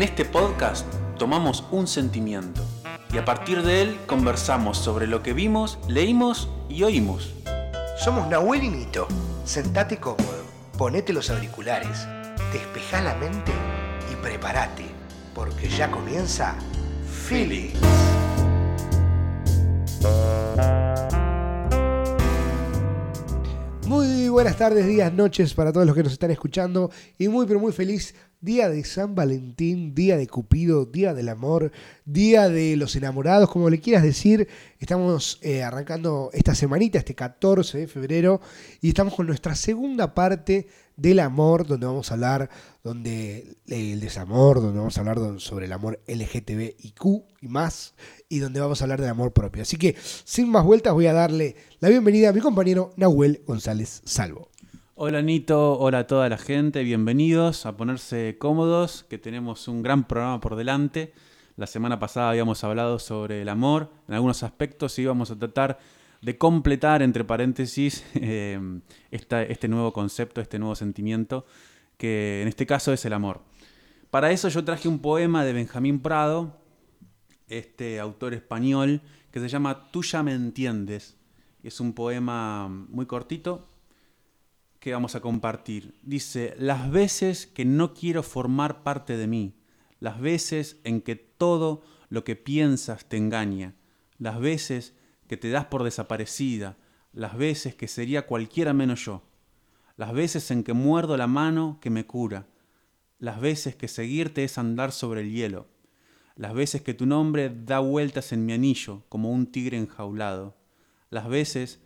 En 0.00 0.04
este 0.04 0.24
podcast 0.24 0.86
tomamos 1.18 1.62
un 1.70 1.86
sentimiento 1.86 2.62
y 3.12 3.18
a 3.18 3.26
partir 3.26 3.62
de 3.62 3.82
él 3.82 3.98
conversamos 4.06 4.78
sobre 4.78 5.06
lo 5.06 5.22
que 5.22 5.34
vimos, 5.34 5.78
leímos 5.88 6.48
y 6.70 6.84
oímos. 6.84 7.34
Somos 7.98 8.26
Nahuel 8.28 8.62
y 8.62 8.70
Nito. 8.70 9.06
Sentate 9.44 9.98
cómodo, 9.98 10.42
ponete 10.78 11.12
los 11.12 11.28
auriculares, 11.28 12.06
despejá 12.50 13.02
la 13.02 13.14
mente 13.16 13.52
y 14.10 14.16
prepárate, 14.22 14.86
porque 15.34 15.68
ya 15.68 15.90
comienza 15.90 16.54
Feelings. 17.26 17.78
Muy 23.86 24.30
buenas 24.30 24.56
tardes, 24.56 24.86
días, 24.86 25.12
noches 25.12 25.52
para 25.52 25.74
todos 25.74 25.84
los 25.84 25.94
que 25.94 26.04
nos 26.04 26.12
están 26.12 26.30
escuchando 26.30 26.90
y 27.18 27.28
muy 27.28 27.44
pero 27.44 27.60
muy 27.60 27.72
feliz 27.72 28.14
día 28.40 28.70
de 28.70 28.82
San 28.84 29.14
Valentín, 29.14 29.94
día 29.94 30.16
de 30.16 30.26
Cupido, 30.26 30.86
día 30.86 31.12
del 31.12 31.28
amor, 31.28 31.72
día 32.04 32.48
de 32.48 32.76
los 32.76 32.96
enamorados, 32.96 33.50
como 33.50 33.68
le 33.68 33.80
quieras 33.80 34.02
decir. 34.02 34.48
Estamos 34.78 35.38
eh, 35.42 35.62
arrancando 35.62 36.30
esta 36.32 36.54
semanita, 36.54 36.98
este 36.98 37.14
14 37.14 37.78
de 37.78 37.86
febrero, 37.86 38.40
y 38.80 38.88
estamos 38.88 39.14
con 39.14 39.26
nuestra 39.26 39.54
segunda 39.54 40.14
parte 40.14 40.68
del 40.96 41.20
amor, 41.20 41.66
donde 41.66 41.86
vamos 41.86 42.10
a 42.10 42.14
hablar 42.14 42.50
donde 42.82 43.56
el 43.66 44.00
desamor, 44.00 44.60
donde 44.60 44.78
vamos 44.78 44.96
a 44.96 45.00
hablar 45.00 45.18
sobre 45.38 45.66
el 45.66 45.72
amor 45.72 46.00
LGTBIQ 46.06 47.04
y 47.42 47.48
más, 47.48 47.94
y 48.28 48.38
donde 48.38 48.60
vamos 48.60 48.80
a 48.80 48.84
hablar 48.84 49.00
del 49.00 49.10
amor 49.10 49.32
propio. 49.32 49.62
Así 49.62 49.76
que, 49.76 49.96
sin 50.24 50.50
más 50.50 50.64
vueltas, 50.64 50.94
voy 50.94 51.06
a 51.06 51.12
darle 51.12 51.56
la 51.80 51.88
bienvenida 51.88 52.30
a 52.30 52.32
mi 52.32 52.40
compañero 52.40 52.92
Nahuel 52.96 53.42
González 53.46 54.02
Salvo. 54.04 54.49
Hola 55.02 55.22
Nito, 55.22 55.78
hola 55.78 56.00
a 56.00 56.06
toda 56.06 56.28
la 56.28 56.36
gente, 56.36 56.82
bienvenidos 56.82 57.64
a 57.64 57.74
ponerse 57.74 58.36
cómodos, 58.38 59.06
que 59.08 59.16
tenemos 59.16 59.66
un 59.66 59.82
gran 59.82 60.06
programa 60.06 60.42
por 60.42 60.56
delante. 60.56 61.14
La 61.56 61.66
semana 61.66 61.98
pasada 61.98 62.28
habíamos 62.28 62.62
hablado 62.64 62.98
sobre 62.98 63.40
el 63.40 63.48
amor 63.48 63.90
en 64.08 64.14
algunos 64.16 64.42
aspectos 64.42 64.98
y 64.98 65.02
íbamos 65.02 65.30
a 65.30 65.38
tratar 65.38 65.78
de 66.20 66.36
completar, 66.36 67.00
entre 67.00 67.24
paréntesis, 67.24 68.04
eh, 68.14 68.60
este 69.10 69.68
nuevo 69.68 69.94
concepto, 69.94 70.42
este 70.42 70.58
nuevo 70.58 70.74
sentimiento, 70.74 71.46
que 71.96 72.42
en 72.42 72.48
este 72.48 72.66
caso 72.66 72.92
es 72.92 73.02
el 73.06 73.14
amor. 73.14 73.40
Para 74.10 74.30
eso 74.32 74.50
yo 74.50 74.62
traje 74.66 74.86
un 74.86 74.98
poema 74.98 75.46
de 75.46 75.54
Benjamín 75.54 76.00
Prado, 76.00 76.58
este 77.48 78.00
autor 78.00 78.34
español, 78.34 79.00
que 79.30 79.40
se 79.40 79.48
llama 79.48 79.90
Tú 79.92 80.02
ya 80.02 80.22
me 80.22 80.34
entiendes. 80.34 81.16
Es 81.62 81.80
un 81.80 81.94
poema 81.94 82.68
muy 82.68 83.06
cortito, 83.06 83.66
que 84.80 84.92
vamos 84.92 85.14
a 85.14 85.20
compartir. 85.20 85.94
Dice, 86.02 86.54
las 86.58 86.90
veces 86.90 87.46
que 87.46 87.64
no 87.64 87.94
quiero 87.94 88.22
formar 88.22 88.82
parte 88.82 89.16
de 89.16 89.26
mí, 89.26 89.54
las 90.00 90.20
veces 90.20 90.80
en 90.84 91.02
que 91.02 91.14
todo 91.16 91.82
lo 92.08 92.24
que 92.24 92.34
piensas 92.34 93.04
te 93.04 93.18
engaña, 93.18 93.74
las 94.18 94.40
veces 94.40 94.94
que 95.28 95.36
te 95.36 95.50
das 95.50 95.66
por 95.66 95.84
desaparecida, 95.84 96.76
las 97.12 97.36
veces 97.36 97.74
que 97.74 97.88
sería 97.88 98.26
cualquiera 98.26 98.72
menos 98.72 99.04
yo, 99.04 99.22
las 99.96 100.12
veces 100.12 100.50
en 100.50 100.64
que 100.64 100.72
muerdo 100.72 101.16
la 101.16 101.26
mano 101.26 101.78
que 101.80 101.90
me 101.90 102.06
cura, 102.06 102.46
las 103.18 103.38
veces 103.38 103.76
que 103.76 103.86
seguirte 103.86 104.44
es 104.44 104.56
andar 104.56 104.92
sobre 104.92 105.20
el 105.20 105.30
hielo, 105.30 105.68
las 106.36 106.54
veces 106.54 106.80
que 106.80 106.94
tu 106.94 107.04
nombre 107.04 107.54
da 107.54 107.80
vueltas 107.80 108.32
en 108.32 108.46
mi 108.46 108.54
anillo 108.54 109.04
como 109.10 109.30
un 109.30 109.46
tigre 109.46 109.76
enjaulado, 109.76 110.56
las 111.10 111.28
veces 111.28 111.80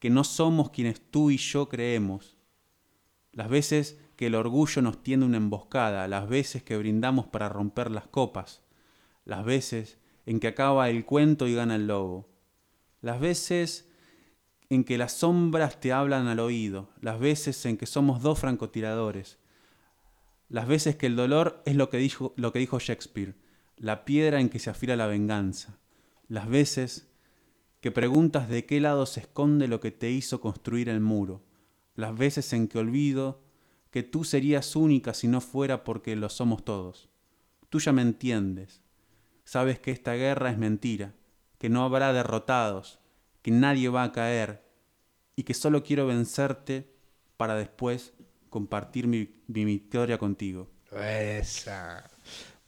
que 0.00 0.10
no 0.10 0.24
somos 0.24 0.70
quienes 0.70 1.00
tú 1.00 1.30
y 1.30 1.36
yo 1.36 1.68
creemos, 1.68 2.36
las 3.32 3.48
veces 3.48 4.00
que 4.16 4.26
el 4.26 4.34
orgullo 4.34 4.82
nos 4.82 5.02
tiende 5.02 5.26
una 5.26 5.36
emboscada, 5.36 6.08
las 6.08 6.28
veces 6.28 6.62
que 6.62 6.76
brindamos 6.76 7.26
para 7.26 7.48
romper 7.48 7.90
las 7.90 8.08
copas, 8.08 8.62
las 9.24 9.44
veces 9.44 9.98
en 10.26 10.40
que 10.40 10.48
acaba 10.48 10.90
el 10.90 11.04
cuento 11.04 11.46
y 11.46 11.54
gana 11.54 11.76
el 11.76 11.86
lobo, 11.86 12.28
las 13.02 13.20
veces 13.20 13.88
en 14.70 14.84
que 14.84 14.98
las 14.98 15.12
sombras 15.12 15.80
te 15.80 15.92
hablan 15.92 16.28
al 16.28 16.40
oído, 16.40 16.90
las 17.00 17.18
veces 17.20 17.64
en 17.66 17.76
que 17.76 17.86
somos 17.86 18.22
dos 18.22 18.38
francotiradores, 18.38 19.38
las 20.48 20.66
veces 20.66 20.96
que 20.96 21.06
el 21.06 21.16
dolor 21.16 21.62
es 21.66 21.76
lo 21.76 21.90
que 21.90 21.98
dijo, 21.98 22.32
lo 22.36 22.52
que 22.52 22.58
dijo 22.58 22.78
Shakespeare, 22.78 23.34
la 23.76 24.04
piedra 24.04 24.40
en 24.40 24.48
que 24.48 24.58
se 24.58 24.70
afila 24.70 24.96
la 24.96 25.06
venganza, 25.06 25.78
las 26.28 26.48
veces 26.48 27.09
que 27.80 27.90
preguntas 27.90 28.48
de 28.48 28.66
qué 28.66 28.80
lado 28.80 29.06
se 29.06 29.20
esconde 29.20 29.68
lo 29.68 29.80
que 29.80 29.90
te 29.90 30.10
hizo 30.10 30.40
construir 30.40 30.88
el 30.88 31.00
muro, 31.00 31.42
las 31.94 32.16
veces 32.16 32.52
en 32.52 32.68
que 32.68 32.78
olvido 32.78 33.40
que 33.90 34.02
tú 34.02 34.24
serías 34.24 34.76
única 34.76 35.14
si 35.14 35.28
no 35.28 35.40
fuera 35.40 35.82
porque 35.84 36.14
lo 36.16 36.28
somos 36.28 36.64
todos. 36.64 37.08
Tú 37.68 37.78
ya 37.78 37.92
me 37.92 38.02
entiendes, 38.02 38.82
sabes 39.44 39.78
que 39.80 39.90
esta 39.90 40.14
guerra 40.14 40.50
es 40.50 40.58
mentira, 40.58 41.14
que 41.58 41.68
no 41.68 41.84
habrá 41.84 42.12
derrotados, 42.12 43.00
que 43.42 43.50
nadie 43.50 43.88
va 43.88 44.04
a 44.04 44.12
caer 44.12 44.62
y 45.36 45.44
que 45.44 45.54
solo 45.54 45.82
quiero 45.82 46.06
vencerte 46.06 46.92
para 47.36 47.54
después 47.54 48.12
compartir 48.50 49.06
mi, 49.06 49.28
victoria 49.46 50.18
contigo. 50.18 50.70
Esa. 50.92 52.10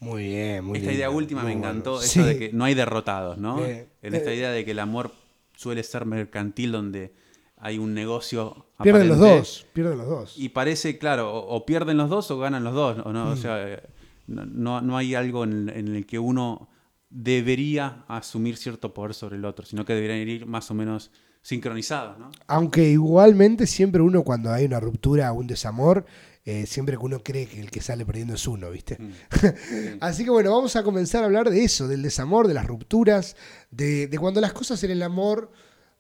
Muy 0.03 0.27
bien, 0.27 0.65
muy 0.65 0.79
Esta 0.79 0.93
idea 0.93 1.11
última 1.11 1.45
me 1.45 1.53
encantó, 1.53 2.03
eso 2.03 2.25
de 2.25 2.37
que 2.37 2.53
no 2.53 2.65
hay 2.65 2.75
derrotados, 2.75 3.39
¿no? 3.39 3.65
en 3.65 4.15
esta 4.15 4.35
idea 4.35 4.51
de 4.51 4.65
que 4.65 4.73
el 4.73 4.81
amor 4.81 5.13
suele 5.55 5.85
ser 5.85 6.07
mercantil 6.07 6.73
donde 6.73 7.13
hay 7.57 7.79
un 7.79 7.95
negocio. 7.95 8.67
Pierden 8.83 9.07
los 9.07 9.19
dos, 9.21 9.67
pierden 9.73 9.99
los 9.99 10.09
dos. 10.09 10.35
Y 10.37 10.49
parece, 10.49 10.99
claro, 10.99 11.33
o, 11.33 11.65
pierden 11.65 11.97
los 11.97 12.11
dos 12.11 12.29
o 12.33 12.39
ganan 12.39 12.65
los 12.65 12.75
dos, 12.75 12.97
¿no? 12.97 13.31
O 13.31 13.35
mm. 13.35 13.37
sea, 13.37 13.69
eh, 13.69 13.83
no, 14.27 14.81
no, 14.81 14.97
hay 14.97 15.15
algo 15.15 15.45
en, 15.45 15.69
el 15.69 16.05
que 16.05 16.19
uno 16.19 16.69
debería 17.13 18.05
asumir 18.09 18.57
cierto 18.57 18.95
poder 18.95 19.15
sobre 19.15 19.37
el 19.37 19.45
otro, 19.45 19.67
sino 19.67 19.85
que 19.85 19.95
deberían 19.95 20.27
ir 20.27 20.47
más 20.47 20.71
o 20.71 20.75
menos 20.75 21.11
sincronizados, 21.43 22.19
¿no? 22.19 22.31
Aunque 22.47 22.89
igualmente 22.89 23.67
siempre 23.67 24.01
uno 24.01 24.23
cuando 24.23 24.51
hay 24.51 24.65
una 24.65 24.81
ruptura, 24.81 25.33
un 25.33 25.47
desamor, 25.47 26.07
eh, 26.45 26.67
siempre 26.67 26.97
que 26.97 27.05
uno 27.05 27.23
cree 27.23 27.47
que 27.47 27.61
el 27.61 27.71
que 27.71 27.81
sale 27.81 28.07
perdiendo 28.07 28.35
es 28.35 28.47
uno, 28.47 28.71
¿viste? 28.71 28.97
Mm. 28.99 29.13
Así 30.01 30.25
que 30.25 30.31
bueno, 30.31 30.53
vamos 30.53 30.75
a 30.77 30.83
comenzar 30.83 31.23
a 31.23 31.27
hablar 31.27 31.51
de 31.51 31.65
eso, 31.65 31.89
del 31.89 32.03
desamor, 32.03 32.49
de 32.49 32.55
las 32.55 32.67
rupturas, 32.67 33.37
de, 33.71 34.07
de 34.07 34.19
cuando 34.19 34.41
las 34.41 34.53
cosas 34.53 34.83
en 34.85 34.93
el 34.93 35.03
amor 35.03 35.53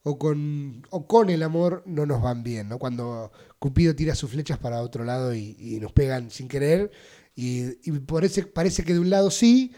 o 0.05 0.19
con, 0.19 0.87
o 0.91 1.06
con 1.06 1.31
el 1.31 1.43
amor 1.43 1.83
no 1.87 2.06
nos 2.06 2.22
van 2.22 2.43
bien, 2.43 2.69
¿no? 2.69 2.78
Cuando 2.78 3.33
Cupido 3.59 3.95
tira 3.95 4.15
sus 4.15 4.31
flechas 4.31 4.59
para 4.59 4.81
otro 4.81 5.05
lado 5.05 5.34
y, 5.34 5.78
nos 5.81 5.93
pegan 5.93 6.31
sin 6.31 6.49
querer, 6.49 6.91
y, 7.34 7.78
y 7.89 7.93
parece, 8.01 8.45
parece 8.45 8.84
que 8.84 8.95
de 8.95 9.01
un 9.01 9.11
lado 9.11 9.31
sí, 9.31 9.72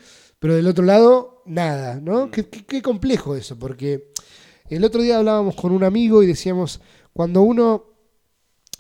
pero 0.45 0.57
del 0.57 0.67
otro 0.67 0.85
lado 0.85 1.43
nada, 1.47 1.99
¿no? 2.03 2.27
Mm. 2.27 2.31
Qué, 2.31 2.83
complejo 2.83 3.35
eso, 3.35 3.59
porque 3.59 4.13
el 4.69 4.85
otro 4.85 5.01
día 5.01 5.17
hablábamos 5.17 5.55
con 5.55 5.73
un 5.73 5.83
amigo 5.83 6.23
y 6.23 6.27
decíamos, 6.27 6.83
cuando 7.15 7.41
uno... 7.41 7.87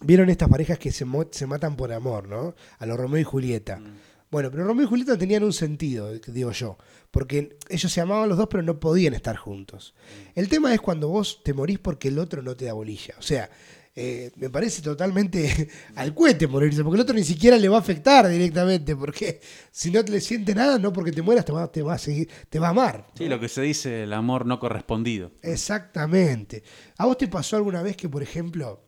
Vieron 0.02 0.28
estas 0.28 0.50
parejas 0.50 0.78
que 0.78 0.92
se, 0.92 1.06
se 1.30 1.46
matan 1.46 1.76
por 1.76 1.90
amor, 1.90 2.28
¿no? 2.28 2.54
A 2.78 2.84
los 2.84 2.98
Romeo 2.98 3.18
y 3.18 3.24
Julieta. 3.24 3.76
Mm. 3.78 3.96
Bueno, 4.30 4.50
pero 4.50 4.64
Romeo 4.64 4.84
y 4.84 4.88
Julieta 4.88 5.16
tenían 5.16 5.42
un 5.42 5.54
sentido, 5.54 6.12
digo 6.12 6.52
yo, 6.52 6.76
porque 7.10 7.56
ellos 7.70 7.90
se 7.90 8.02
amaban 8.02 8.28
los 8.28 8.36
dos, 8.36 8.48
pero 8.50 8.62
no 8.62 8.78
podían 8.78 9.14
estar 9.14 9.36
juntos. 9.36 9.94
El 10.34 10.50
tema 10.50 10.74
es 10.74 10.82
cuando 10.82 11.08
vos 11.08 11.40
te 11.42 11.54
morís 11.54 11.78
porque 11.78 12.08
el 12.08 12.18
otro 12.18 12.42
no 12.42 12.54
te 12.56 12.66
da 12.66 12.74
bolilla. 12.74 13.14
O 13.18 13.22
sea, 13.22 13.48
eh, 13.96 14.32
me 14.36 14.50
parece 14.50 14.82
totalmente 14.82 15.68
al 15.94 16.14
cohete 16.14 16.46
morirse, 16.48 16.82
porque 16.82 16.96
el 16.96 17.02
otro 17.02 17.14
ni 17.14 17.24
siquiera 17.24 17.56
le 17.56 17.68
va 17.68 17.76
a 17.76 17.80
afectar 17.80 18.28
directamente, 18.28 18.96
porque 18.96 19.40
si 19.70 19.90
no 19.90 20.04
te 20.04 20.10
le 20.10 20.20
siente 20.20 20.54
nada, 20.54 20.78
no 20.78 20.92
porque 20.92 21.12
te 21.12 21.22
mueras 21.22 21.44
te 21.44 21.52
va, 21.52 21.70
te 21.70 21.82
va 21.82 21.94
a 21.94 21.98
seguir, 21.98 22.28
te 22.48 22.58
va 22.58 22.68
a 22.68 22.70
amar. 22.70 23.06
Sí, 23.16 23.28
lo 23.28 23.38
que 23.38 23.48
se 23.48 23.62
dice 23.62 24.02
el 24.02 24.12
amor 24.12 24.46
no 24.46 24.58
correspondido. 24.58 25.30
Exactamente. 25.42 26.64
¿A 26.98 27.06
vos 27.06 27.18
te 27.18 27.28
pasó 27.28 27.56
alguna 27.56 27.82
vez 27.82 27.96
que, 27.96 28.08
por 28.08 28.22
ejemplo, 28.22 28.82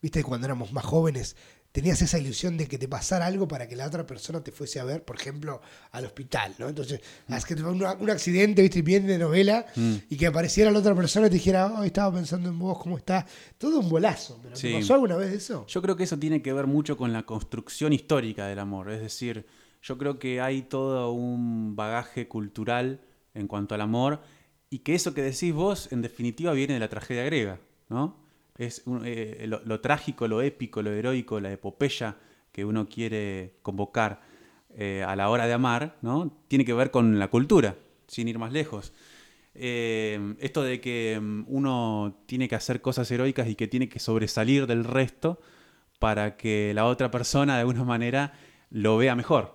viste, 0.00 0.22
cuando 0.22 0.46
éramos 0.46 0.72
más 0.72 0.84
jóvenes, 0.84 1.36
tenías 1.74 2.00
esa 2.02 2.20
ilusión 2.20 2.56
de 2.56 2.68
que 2.68 2.78
te 2.78 2.86
pasara 2.86 3.26
algo 3.26 3.48
para 3.48 3.66
que 3.66 3.74
la 3.74 3.84
otra 3.84 4.06
persona 4.06 4.44
te 4.44 4.52
fuese 4.52 4.78
a 4.78 4.84
ver, 4.84 5.04
por 5.04 5.16
ejemplo, 5.16 5.60
al 5.90 6.04
hospital, 6.04 6.54
¿no? 6.56 6.68
Entonces, 6.68 7.00
mm. 7.26 7.34
que 7.48 7.54
un, 7.54 7.84
un 7.84 8.10
accidente, 8.10 8.62
viste, 8.62 8.80
bien 8.82 9.08
de 9.08 9.18
novela, 9.18 9.66
mm. 9.74 9.94
y 10.08 10.16
que 10.16 10.28
apareciera 10.28 10.70
la 10.70 10.78
otra 10.78 10.94
persona 10.94 11.26
y 11.26 11.30
te 11.30 11.34
dijera, 11.34 11.74
oh, 11.76 11.82
estaba 11.82 12.14
pensando 12.14 12.48
en 12.48 12.60
vos, 12.60 12.78
¿cómo 12.78 12.96
estás? 12.96 13.24
Todo 13.58 13.80
un 13.80 13.88
bolazo. 13.88 14.38
¿Pero 14.40 14.54
¿Te 14.54 14.72
pasó 14.72 14.94
alguna 14.94 15.16
vez 15.16 15.32
eso? 15.32 15.66
Yo 15.66 15.82
creo 15.82 15.96
que 15.96 16.04
eso 16.04 16.16
tiene 16.16 16.42
que 16.42 16.52
ver 16.52 16.68
mucho 16.68 16.96
con 16.96 17.12
la 17.12 17.24
construcción 17.24 17.92
histórica 17.92 18.46
del 18.46 18.60
amor. 18.60 18.92
Es 18.92 19.00
decir, 19.00 19.44
yo 19.82 19.98
creo 19.98 20.20
que 20.20 20.40
hay 20.40 20.62
todo 20.62 21.10
un 21.10 21.74
bagaje 21.74 22.28
cultural 22.28 23.00
en 23.34 23.48
cuanto 23.48 23.74
al 23.74 23.80
amor, 23.80 24.20
y 24.70 24.78
que 24.78 24.94
eso 24.94 25.12
que 25.12 25.22
decís 25.22 25.52
vos, 25.52 25.90
en 25.90 26.02
definitiva, 26.02 26.52
viene 26.52 26.74
de 26.74 26.80
la 26.80 26.88
tragedia 26.88 27.24
griega, 27.24 27.58
¿no? 27.88 28.23
Es 28.56 28.82
eh, 29.04 29.46
lo, 29.48 29.80
trágico, 29.80 30.28
lo 30.28 30.42
épico, 30.42 30.82
lo 30.82 30.92
heroico, 30.92 31.40
la 31.40 31.52
epopeya 31.52 32.16
que 32.52 32.64
uno 32.64 32.88
quiere 32.88 33.54
convocar 33.62 34.20
eh, 34.76 35.04
a 35.06 35.16
la 35.16 35.28
hora 35.30 35.46
de 35.46 35.52
amar, 35.52 35.96
¿no? 36.02 36.36
tiene 36.48 36.64
que 36.64 36.72
ver 36.72 36.90
con 36.90 37.18
la 37.18 37.28
cultura, 37.28 37.76
sin 38.06 38.28
ir 38.28 38.38
más 38.38 38.52
lejos. 38.52 38.92
Eh, 39.56 40.34
esto 40.40 40.62
de 40.62 40.80
que 40.80 41.18
mm, 41.20 41.44
uno 41.48 42.22
tiene 42.26 42.48
que 42.48 42.54
hacer 42.56 42.80
cosas 42.80 43.10
heroicas 43.10 43.48
y 43.48 43.54
que 43.54 43.68
tiene 43.68 43.88
que 43.88 43.98
sobresalir 43.98 44.66
del 44.66 44.84
resto 44.84 45.40
para 45.98 46.36
que 46.36 46.72
la 46.74 46.86
otra 46.86 47.10
persona 47.10 47.54
de 47.54 47.60
alguna 47.60 47.84
manera 47.84 48.32
lo 48.70 48.96
vea 48.96 49.14
mejor. 49.14 49.54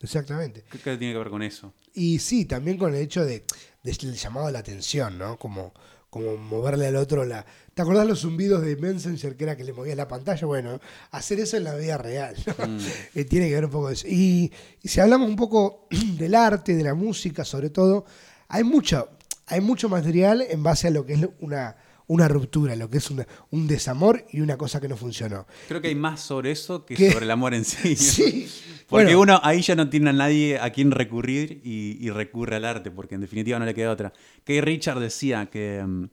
Exactamente. 0.00 0.64
¿Qué, 0.70 0.78
qué 0.78 0.96
tiene 0.96 1.12
que 1.12 1.18
ver 1.18 1.30
con 1.30 1.42
eso? 1.42 1.72
Y 1.94 2.18
sí, 2.18 2.44
también 2.46 2.76
con 2.78 2.94
el 2.94 3.00
hecho 3.02 3.24
de, 3.24 3.44
de- 3.82 3.92
del 3.92 4.14
llamado 4.16 4.46
a 4.46 4.50
la 4.50 4.58
atención, 4.60 5.18
¿no? 5.18 5.38
Como, 5.38 5.72
como 6.12 6.36
moverle 6.36 6.88
al 6.88 6.96
otro 6.96 7.24
la... 7.24 7.46
¿Te 7.72 7.80
acordás 7.80 8.06
los 8.06 8.20
zumbidos 8.20 8.60
de 8.60 8.76
Messenger 8.76 9.34
que 9.34 9.44
era 9.44 9.56
que 9.56 9.64
le 9.64 9.72
movía 9.72 9.96
la 9.96 10.08
pantalla? 10.08 10.46
Bueno, 10.46 10.78
hacer 11.10 11.40
eso 11.40 11.56
en 11.56 11.64
la 11.64 11.74
vida 11.74 11.96
real, 11.96 12.36
¿no? 12.46 12.66
Mm. 12.66 12.78
Eh, 13.14 13.24
tiene 13.24 13.48
que 13.48 13.54
ver 13.54 13.64
un 13.64 13.70
poco 13.70 13.88
de 13.88 13.94
eso. 13.94 14.06
Y, 14.06 14.52
y 14.82 14.88
si 14.88 15.00
hablamos 15.00 15.26
un 15.26 15.36
poco 15.36 15.86
del 16.18 16.34
arte, 16.34 16.76
de 16.76 16.82
la 16.82 16.92
música, 16.92 17.46
sobre 17.46 17.70
todo, 17.70 18.04
hay 18.48 18.62
mucho, 18.62 19.08
hay 19.46 19.62
mucho 19.62 19.88
material 19.88 20.44
en 20.46 20.62
base 20.62 20.88
a 20.88 20.90
lo 20.90 21.06
que 21.06 21.14
es 21.14 21.26
una, 21.40 21.76
una 22.12 22.28
ruptura, 22.28 22.76
lo 22.76 22.88
que 22.90 22.98
es 22.98 23.10
una- 23.10 23.26
un 23.50 23.66
desamor 23.66 24.24
y 24.30 24.40
una 24.40 24.56
cosa 24.56 24.80
que 24.80 24.88
no 24.88 24.96
funcionó. 24.96 25.46
Creo 25.68 25.80
que 25.80 25.88
hay 25.88 25.94
más 25.94 26.20
sobre 26.20 26.50
eso 26.50 26.84
que 26.84 26.94
¿Qué? 26.94 27.10
sobre 27.12 27.24
el 27.24 27.30
amor 27.30 27.54
en 27.54 27.64
sí. 27.64 27.96
Sí. 27.96 28.48
Porque 28.88 29.14
Bueno, 29.14 29.20
uno 29.20 29.40
ahí 29.42 29.62
ya 29.62 29.74
no 29.74 29.88
tiene 29.88 30.10
a 30.10 30.12
nadie 30.12 30.58
a 30.58 30.70
quien 30.70 30.90
recurrir 30.90 31.60
y, 31.64 31.96
y 32.04 32.10
recurre 32.10 32.56
al 32.56 32.64
arte, 32.66 32.90
porque 32.90 33.14
en 33.14 33.22
definitiva 33.22 33.58
no 33.58 33.64
le 33.64 33.74
queda 33.74 33.90
otra. 33.90 34.12
Kay 34.44 34.60
Richard 34.60 35.00
decía 35.00 35.46
que, 35.46 35.82
mm, 35.86 36.04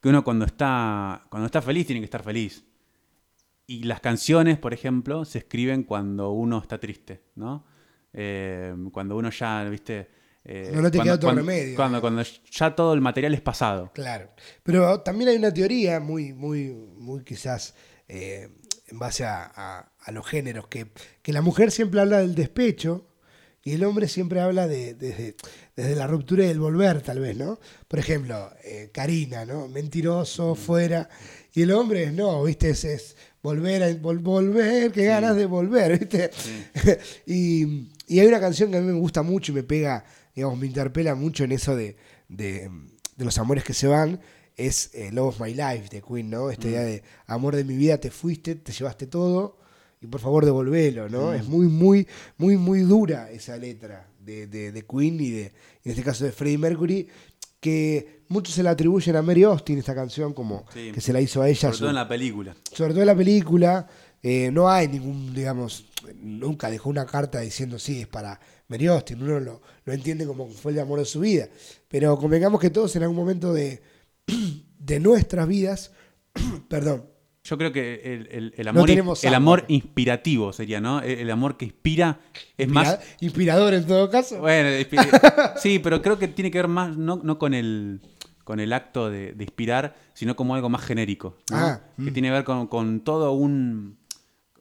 que 0.00 0.08
uno 0.08 0.22
cuando 0.22 0.44
está, 0.44 1.26
cuando 1.28 1.46
está 1.46 1.60
feliz 1.60 1.86
tiene 1.86 2.00
que 2.00 2.04
estar 2.04 2.22
feliz. 2.22 2.64
Y 3.66 3.82
las 3.84 4.00
canciones, 4.00 4.58
por 4.58 4.72
ejemplo, 4.74 5.24
se 5.24 5.38
escriben 5.38 5.82
cuando 5.84 6.30
uno 6.30 6.58
está 6.58 6.78
triste, 6.78 7.22
¿no? 7.34 7.64
Eh, 8.12 8.74
cuando 8.92 9.16
uno 9.16 9.30
ya, 9.30 9.64
viste... 9.64 10.19
eh, 10.44 10.70
No, 10.74 10.82
no 10.82 10.90
te 10.90 10.96
cuando- 10.98 11.02
queda 11.04 11.14
otro 11.14 11.26
cuando- 11.28 11.42
remedio. 11.42 11.76
Cuando, 11.76 12.00
cuando 12.00 12.22
ya 12.50 12.74
todo 12.74 12.94
el 12.94 13.00
material 13.00 13.34
es 13.34 13.40
pasado. 13.40 13.90
Claro. 13.94 14.30
Pero 14.62 15.00
también 15.00 15.30
hay 15.30 15.36
una 15.36 15.52
teoría 15.52 16.00
muy, 16.00 16.32
muy, 16.32 16.70
muy 16.70 17.22
quizás 17.24 17.74
eh, 18.08 18.48
en 18.88 18.98
base 18.98 19.24
a, 19.24 19.44
a- 19.54 19.92
a 20.02 20.12
los 20.12 20.26
géneros, 20.26 20.66
que, 20.68 20.88
que 21.22 21.32
la 21.32 21.42
mujer 21.42 21.70
siempre 21.70 22.00
habla 22.00 22.18
del 22.18 22.34
despecho 22.34 23.06
y 23.62 23.72
el 23.72 23.84
hombre 23.84 24.08
siempre 24.08 24.40
habla 24.40 24.66
de, 24.66 24.94
desde, 24.94 25.36
desde 25.76 25.94
la 25.94 26.06
ruptura 26.06 26.44
y 26.44 26.48
el 26.48 26.58
volver, 26.58 27.02
tal 27.02 27.20
vez, 27.20 27.36
¿no? 27.36 27.60
Por 27.86 27.98
ejemplo, 27.98 28.50
eh, 28.64 28.90
Karina, 28.92 29.44
¿no? 29.44 29.68
Mentiroso, 29.68 30.54
fuera. 30.54 31.08
Y 31.52 31.62
el 31.62 31.70
hombre 31.72 32.04
es 32.04 32.12
no, 32.14 32.42
¿viste? 32.44 32.70
Es, 32.70 32.84
es 32.84 33.16
volver, 33.42 33.82
a, 33.82 33.90
vol- 33.90 34.22
volver, 34.22 34.90
qué 34.92 35.04
ganas 35.04 35.36
de 35.36 35.44
volver, 35.44 35.98
¿viste? 35.98 36.30
y, 37.26 37.90
y 38.06 38.18
hay 38.20 38.26
una 38.26 38.40
canción 38.40 38.70
que 38.70 38.78
a 38.78 38.80
mí 38.80 38.86
me 38.86 38.98
gusta 38.98 39.22
mucho 39.22 39.52
y 39.52 39.56
me 39.56 39.62
pega, 39.62 40.04
digamos, 40.34 40.58
me 40.58 40.66
interpela 40.66 41.14
mucho 41.14 41.44
en 41.44 41.52
eso 41.52 41.74
de, 41.76 41.96
de, 42.28 42.70
de 43.16 43.24
los 43.24 43.38
amores 43.38 43.64
que 43.64 43.74
se 43.74 43.86
van. 43.86 44.20
Es 44.56 44.90
eh, 44.94 45.10
Love 45.12 45.28
of 45.28 45.40
My 45.40 45.54
Life 45.54 45.88
de 45.90 46.02
Queen, 46.02 46.28
¿no? 46.30 46.50
Esta 46.50 46.68
idea 46.68 46.82
de 46.82 47.02
amor 47.26 47.56
de 47.56 47.64
mi 47.64 47.76
vida, 47.76 47.98
te 47.98 48.10
fuiste, 48.10 48.54
te 48.56 48.72
llevaste 48.72 49.06
todo 49.06 49.58
y 50.02 50.06
por 50.06 50.20
favor 50.20 50.44
devolvelo, 50.44 51.08
¿no? 51.08 51.32
Es 51.32 51.46
muy, 51.46 51.66
muy, 51.66 52.06
muy, 52.36 52.56
muy 52.56 52.80
dura 52.80 53.30
esa 53.30 53.56
letra 53.56 54.08
de, 54.18 54.46
de, 54.46 54.72
de 54.72 54.82
Queen 54.86 55.18
y 55.20 55.30
de, 55.30 55.42
en 55.84 55.90
este 55.92 56.02
caso 56.02 56.24
de 56.24 56.32
Freddie 56.32 56.58
Mercury, 56.58 57.08
que 57.60 58.22
muchos 58.28 58.54
se 58.54 58.62
la 58.62 58.70
atribuyen 58.70 59.16
a 59.16 59.22
Mary 59.22 59.42
Austin, 59.44 59.78
esta 59.78 59.94
canción, 59.94 60.32
como 60.34 60.64
Sí. 60.72 60.92
que 60.92 61.00
se 61.00 61.12
la 61.12 61.20
hizo 61.20 61.42
a 61.42 61.48
ella. 61.48 61.60
Sobre 61.60 61.74
su- 61.74 61.80
todo 61.80 61.90
en 61.90 61.96
la 61.96 62.08
película. 62.08 62.56
sobre 62.72 62.92
todo 62.92 63.02
en 63.02 63.06
la 63.08 63.16
película, 63.16 63.88
eh, 64.22 64.50
no 64.52 64.68
hay 64.68 64.88
ningún, 64.88 65.32
digamos, 65.34 65.86
nunca 66.20 66.70
dejó 66.70 66.90
una 66.90 67.06
carta 67.06 67.40
diciendo 67.40 67.78
sí, 67.78 68.00
es 68.02 68.06
para 68.06 68.38
Mary 68.68 68.86
Austin, 68.86 69.22
uno 69.22 69.40
lo, 69.40 69.62
lo 69.84 69.92
entiende 69.92 70.26
como 70.26 70.48
que 70.48 70.54
fue 70.54 70.72
el 70.72 70.80
amor 70.80 70.98
de 70.98 71.04
su 71.04 71.20
vida. 71.20 71.48
Pero 71.88 72.16
convengamos 72.18 72.60
que 72.60 72.70
todos 72.70 72.94
en 72.96 73.02
algún 73.02 73.16
momento 73.16 73.52
de, 73.52 73.82
de 74.78 75.00
nuestras 75.00 75.46
vidas, 75.48 75.92
perdón, 76.68 77.06
Yo 77.42 77.56
creo 77.58 77.72
que 77.72 77.94
el, 78.04 78.52
el- 78.56 78.68
amor, 78.68 78.88
el 78.90 79.34
amor. 79.34 79.64
inspirativo 79.68 80.52
sería, 80.52 80.80
¿no? 80.80 81.00
El, 81.00 81.20
el 81.20 81.30
amor 81.30 81.56
que 81.56 81.64
inspira 81.64 82.20
es 82.56 82.68
más... 82.68 82.88
inspira- 83.00 83.16
inspirador 83.20 83.74
en 83.74 83.86
todo 83.86 84.10
caso. 84.10 84.40
Bueno, 84.40 84.68
sí, 85.56 85.78
pero 85.78 86.02
creo 86.02 86.18
que 86.18 86.28
tiene 86.28 86.50
que 86.50 86.58
ver 86.58 86.68
más, 86.68 86.96
no, 86.96 87.20
no 87.22 87.38
con 87.38 87.54
el 87.54 88.00
con 88.44 88.58
el 88.58 88.72
acto 88.72 89.10
de, 89.10 89.32
de 89.32 89.44
inspirar, 89.44 89.94
sino 90.12 90.34
como 90.34 90.56
algo 90.56 90.68
más 90.68 90.82
genérico. 90.82 91.36
¿no? 91.50 91.56
Ah, 91.56 91.80
que 91.96 92.10
mm. 92.10 92.12
tiene 92.12 92.28
que 92.28 92.32
ver 92.32 92.44
con, 92.44 92.66
con 92.66 93.00
todo 93.00 93.30
un. 93.32 93.96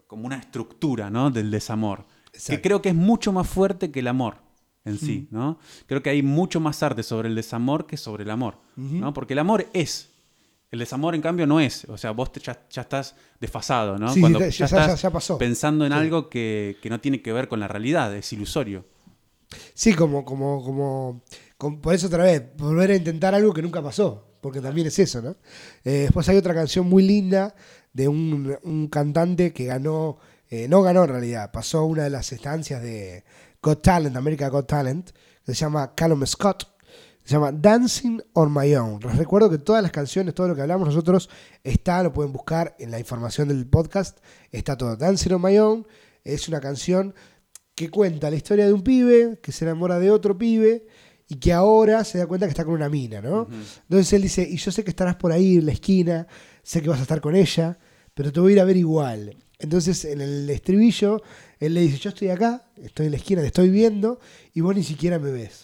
Como 0.09 0.25
una 0.25 0.37
estructura, 0.37 1.11
¿no? 1.11 1.29
Del 1.29 1.51
desamor. 1.51 2.03
Que 2.47 2.59
creo 2.61 2.81
que 2.81 2.89
es 2.89 2.95
mucho 2.95 3.31
más 3.31 3.47
fuerte 3.47 3.91
que 3.91 3.99
el 3.99 4.07
amor 4.07 4.37
en 4.83 4.97
sí, 4.97 5.27
¿no? 5.29 5.59
Creo 5.85 6.01
que 6.01 6.09
hay 6.09 6.23
mucho 6.23 6.59
más 6.59 6.81
arte 6.81 7.03
sobre 7.03 7.29
el 7.29 7.35
desamor 7.35 7.85
que 7.85 7.95
sobre 7.95 8.23
el 8.23 8.31
amor. 8.31 8.57
¿no? 8.75 9.13
Porque 9.13 9.33
el 9.33 9.39
amor 9.39 9.67
es. 9.71 10.09
El 10.71 10.79
desamor, 10.79 11.13
en 11.13 11.21
cambio, 11.21 11.45
no 11.45 11.59
es. 11.59 11.85
O 11.85 11.97
sea, 11.97 12.09
vos 12.11 12.31
te- 12.31 12.39
ya, 12.39 12.59
ya 12.71 12.81
estás 12.81 13.13
desfasado, 13.39 13.99
¿no? 13.99 14.11
Sí, 14.11 14.19
Cuando 14.19 14.39
ya- 14.39 14.47
ya, 14.49 14.65
ya- 14.65 14.67
ya- 14.77 14.81
estás 14.85 15.01
ya 15.03 15.11
pasó. 15.11 15.37
pensando 15.37 15.85
en 15.85 15.91
Sí. 15.91 15.97
algo 15.99 16.27
que, 16.29 16.77
que 16.81 16.89
no 16.89 16.99
tiene 16.99 17.21
que 17.21 17.31
ver 17.31 17.47
con 17.47 17.59
la 17.59 17.67
realidad, 17.67 18.15
es 18.15 18.33
ilusorio. 18.33 18.85
Sí, 19.75 19.93
como, 19.93 20.25
como, 20.25 20.63
como, 20.63 21.21
como- 21.57 21.81
por 21.81 21.93
eso 21.93 22.07
otra 22.07 22.23
vez, 22.23 22.43
volver 22.57 22.91
a 22.91 22.95
intentar 22.95 23.33
algo 23.35 23.53
que 23.53 23.61
nunca 23.63 23.81
pasó, 23.81 24.37
porque 24.41 24.61
también 24.61 24.87
es 24.87 24.97
eso, 24.99 25.21
¿no? 25.21 25.31
Eh, 25.83 26.01
después 26.03 26.27
hay 26.29 26.37
otra 26.37 26.53
canción 26.53 26.87
muy 26.87 27.03
linda 27.03 27.55
de 27.99 28.07
un, 28.07 28.57
un 28.63 28.87
cantante 28.87 29.51
que 29.51 29.65
ganó, 29.65 30.19
eh, 30.49 30.69
no 30.69 30.81
ganó 30.81 31.03
en 31.03 31.09
realidad, 31.09 31.51
pasó 31.51 31.83
una 31.83 32.03
de 32.03 32.09
las 32.09 32.31
estancias 32.31 32.81
de 32.81 33.25
Got 33.61 33.81
Talent, 33.81 34.15
America 34.15 34.47
Got 34.47 34.67
Talent, 34.67 35.09
que 35.45 35.53
se 35.53 35.59
llama 35.59 35.93
Callum 35.95 36.25
Scott, 36.25 36.65
se 37.25 37.33
llama 37.33 37.51
Dancing 37.51 38.21
on 38.31 38.53
My 38.53 38.73
Own. 38.75 39.01
Les 39.01 39.17
recuerdo 39.17 39.49
que 39.49 39.57
todas 39.57 39.83
las 39.83 39.91
canciones, 39.91 40.33
todo 40.33 40.47
lo 40.47 40.55
que 40.55 40.61
hablamos 40.61 40.87
nosotros 40.87 41.29
está, 41.61 42.01
lo 42.01 42.13
pueden 42.13 42.31
buscar 42.31 42.73
en 42.79 42.89
la 42.89 42.99
información 42.99 43.49
del 43.49 43.67
podcast, 43.67 44.19
está 44.49 44.77
todo. 44.77 44.95
Dancing 44.95 45.33
on 45.33 45.41
My 45.41 45.57
Own 45.59 45.85
es 46.23 46.47
una 46.47 46.61
canción 46.61 47.13
que 47.75 47.89
cuenta 47.89 48.29
la 48.29 48.37
historia 48.37 48.65
de 48.65 48.71
un 48.71 48.81
pibe 48.81 49.41
que 49.43 49.51
se 49.51 49.65
enamora 49.65 49.99
de 49.99 50.09
otro 50.09 50.37
pibe 50.37 50.87
y 51.27 51.35
que 51.35 51.51
ahora 51.51 52.05
se 52.05 52.17
da 52.17 52.27
cuenta 52.27 52.45
que 52.45 52.51
está 52.51 52.63
con 52.63 52.75
una 52.75 52.87
mina, 52.87 53.21
¿no? 53.21 53.47
Entonces 53.83 54.13
él 54.13 54.21
dice, 54.21 54.47
y 54.49 54.55
yo 54.55 54.71
sé 54.71 54.85
que 54.85 54.89
estarás 54.89 55.17
por 55.17 55.33
ahí 55.33 55.57
en 55.57 55.65
la 55.65 55.73
esquina, 55.73 56.27
sé 56.63 56.81
que 56.81 56.89
vas 56.89 56.99
a 56.99 57.03
estar 57.03 57.21
con 57.21 57.35
ella, 57.35 57.77
pero 58.19 58.33
te 58.33 58.41
voy 58.41 58.51
a 58.51 58.55
ir 58.55 58.59
a 58.59 58.65
ver 58.65 58.75
igual. 58.75 59.33
Entonces 59.59 60.03
en 60.03 60.19
el 60.19 60.49
estribillo, 60.49 61.21
él 61.57 61.73
le 61.73 61.79
dice, 61.79 61.97
yo 61.99 62.09
estoy 62.09 62.27
acá, 62.27 62.65
estoy 62.75 63.05
en 63.05 63.13
la 63.13 63.17
esquina, 63.17 63.39
te 63.39 63.47
estoy 63.47 63.69
viendo 63.69 64.19
y 64.53 64.59
vos 64.59 64.75
ni 64.75 64.83
siquiera 64.83 65.19
me 65.19 65.31
ves. 65.31 65.63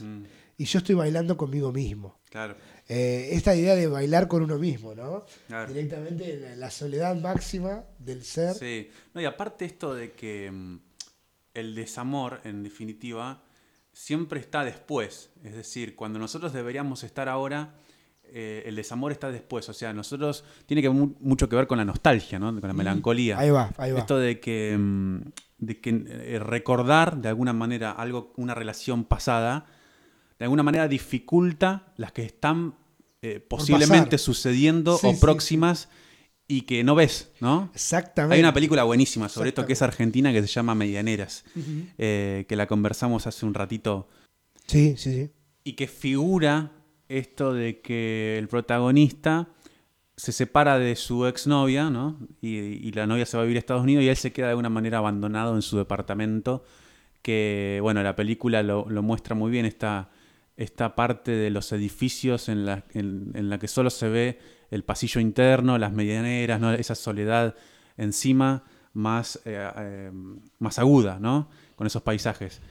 Y 0.57 0.63
yo 0.63 0.79
estoy 0.79 0.95
bailando 0.95 1.35
conmigo 1.35 1.73
mismo. 1.73 2.17
Claro. 2.29 2.55
Eh, 2.87 3.27
esta 3.33 3.53
idea 3.57 3.75
de 3.75 3.87
bailar 3.87 4.29
con 4.29 4.41
uno 4.41 4.57
mismo, 4.57 4.95
¿no? 4.95 5.25
Claro. 5.47 5.73
Directamente 5.73 6.33
en 6.33 6.41
la- 6.43 6.55
la 6.55 6.71
soledad 6.71 7.13
máxima 7.19 7.83
del 7.99 8.23
ser. 8.23 8.53
Sí. 8.55 8.89
No, 9.13 9.19
y 9.19 9.25
aparte 9.25 9.65
esto 9.65 9.93
de 9.93 10.13
que 10.13 10.49
mm, 10.49 10.79
el 11.55 11.75
desamor, 11.75 12.39
en 12.45 12.63
definitiva, 12.63 13.43
siempre 13.91 14.39
está 14.39 14.63
después. 14.63 15.29
Es 15.43 15.55
decir, 15.55 15.93
cuando 15.97 16.19
nosotros 16.19 16.53
deberíamos 16.53 17.03
estar 17.03 17.27
ahora, 17.27 17.75
eh, 18.33 18.63
el 18.65 18.75
desamor 18.75 19.11
está 19.11 19.31
después. 19.31 19.67
O 19.69 19.73
sea, 19.73 19.93
nosotros 19.93 20.43
tiene 20.65 20.81
que 20.81 20.89
mu- 20.89 21.13
mucho 21.19 21.47
que 21.49 21.55
ver 21.55 21.67
con 21.67 21.77
la 21.77 21.85
nostalgia, 21.85 22.39
¿no? 22.39 22.47
Con 22.59 22.67
la 22.67 22.73
melancolía. 22.73 23.37
Ahí 23.39 23.49
va, 23.49 23.71
ahí 23.77 23.91
va. 23.91 23.99
Esto 23.99 24.17
de 24.17 24.39
que, 24.39 24.75
mm, 24.77 25.19
de 25.59 25.79
que 25.81 25.89
eh, 26.07 26.39
recordar 26.39 27.17
de 27.21 27.29
alguna 27.29 27.53
manera 27.53 27.91
algo, 27.91 28.33
una 28.37 28.53
relación 28.55 29.03
pasada, 29.05 29.65
de 30.39 30.45
alguna 30.45 30.63
manera 30.63 30.87
dificulta 30.87 31.93
las 31.97 32.11
que 32.11 32.23
están 32.23 32.75
eh, 33.21 33.39
posiblemente 33.39 34.17
sucediendo 34.17 34.97
Sí, 34.97 35.07
o 35.07 35.13
sí, 35.13 35.17
próximas 35.21 35.89
y 36.47 36.61
que 36.61 36.83
no 36.83 36.93
ves, 36.93 37.31
¿no? 37.39 37.71
Exactamente. 37.73 38.35
Hay 38.35 38.39
una 38.41 38.53
película 38.53 38.83
buenísima 38.83 39.29
sobre 39.29 39.49
esto 39.49 39.65
que 39.65 39.73
es 39.73 39.81
argentina 39.81 40.31
que 40.31 40.41
se 40.41 40.47
llama 40.47 40.75
Medianeras, 40.75 41.43
eh, 41.97 42.45
que 42.47 42.55
la 42.55 42.67
conversamos 42.67 43.25
hace 43.25 43.45
un 43.47 43.55
ratito 43.55 44.07
Sí, 44.67 44.95
sí, 44.97 45.11
sí. 45.13 45.31
y 45.63 45.73
que 45.73 45.87
figura 45.87 46.71
esto 47.09 47.53
de 47.53 47.81
que 47.81 48.37
el 48.37 48.47
protagonista 48.47 49.49
se 50.17 50.31
separa 50.31 50.79
de 50.79 50.95
su 50.95 51.25
exnovia, 51.25 51.89
¿no? 51.89 52.17
Y, 52.41 52.91
la 52.93 53.05
novia 53.05 53.25
se 53.25 53.37
va 53.37 53.43
a 53.43 53.45
vivir 53.45 53.57
a 53.57 53.59
Estados 53.59 53.83
Unidos 53.83 54.03
y 54.03 54.09
él 54.09 54.15
se 54.15 54.31
queda 54.31 54.47
de 54.47 54.51
alguna 54.51 54.69
manera 54.69 54.99
abandonado 54.99 55.55
en 55.55 55.61
su 55.61 55.77
departamento. 55.77 56.63
Que, 57.21 57.79
bueno, 57.81 58.01
la 58.03 58.15
película 58.15 58.63
lo, 58.63 58.85
muestra 59.03 59.35
muy 59.35 59.51
bien, 59.51 59.65
esta, 59.65 60.09
esta 60.55 60.95
parte 60.95 61.31
de 61.31 61.49
los 61.49 61.71
edificios 61.71 62.49
en 62.49 62.65
la, 62.65 62.85
en, 62.93 63.49
la 63.49 63.57
que 63.57 63.67
solo 63.67 63.89
se 63.89 64.09
ve 64.09 64.39
el 64.71 64.83
pasillo 64.83 65.19
interno, 65.19 65.77
las 65.77 65.91
medianeras, 65.91 66.61
esa 66.79 66.95
soledad 66.95 67.55
encima 67.97 68.63
más, 68.93 69.41
eh, 69.45 69.69
eh, 69.77 70.11
más 70.59 70.79
aguda, 70.79 71.17
¿no? 71.19 71.49
Con 71.75 71.87
esos 71.87 72.03
paisajes 72.03 72.61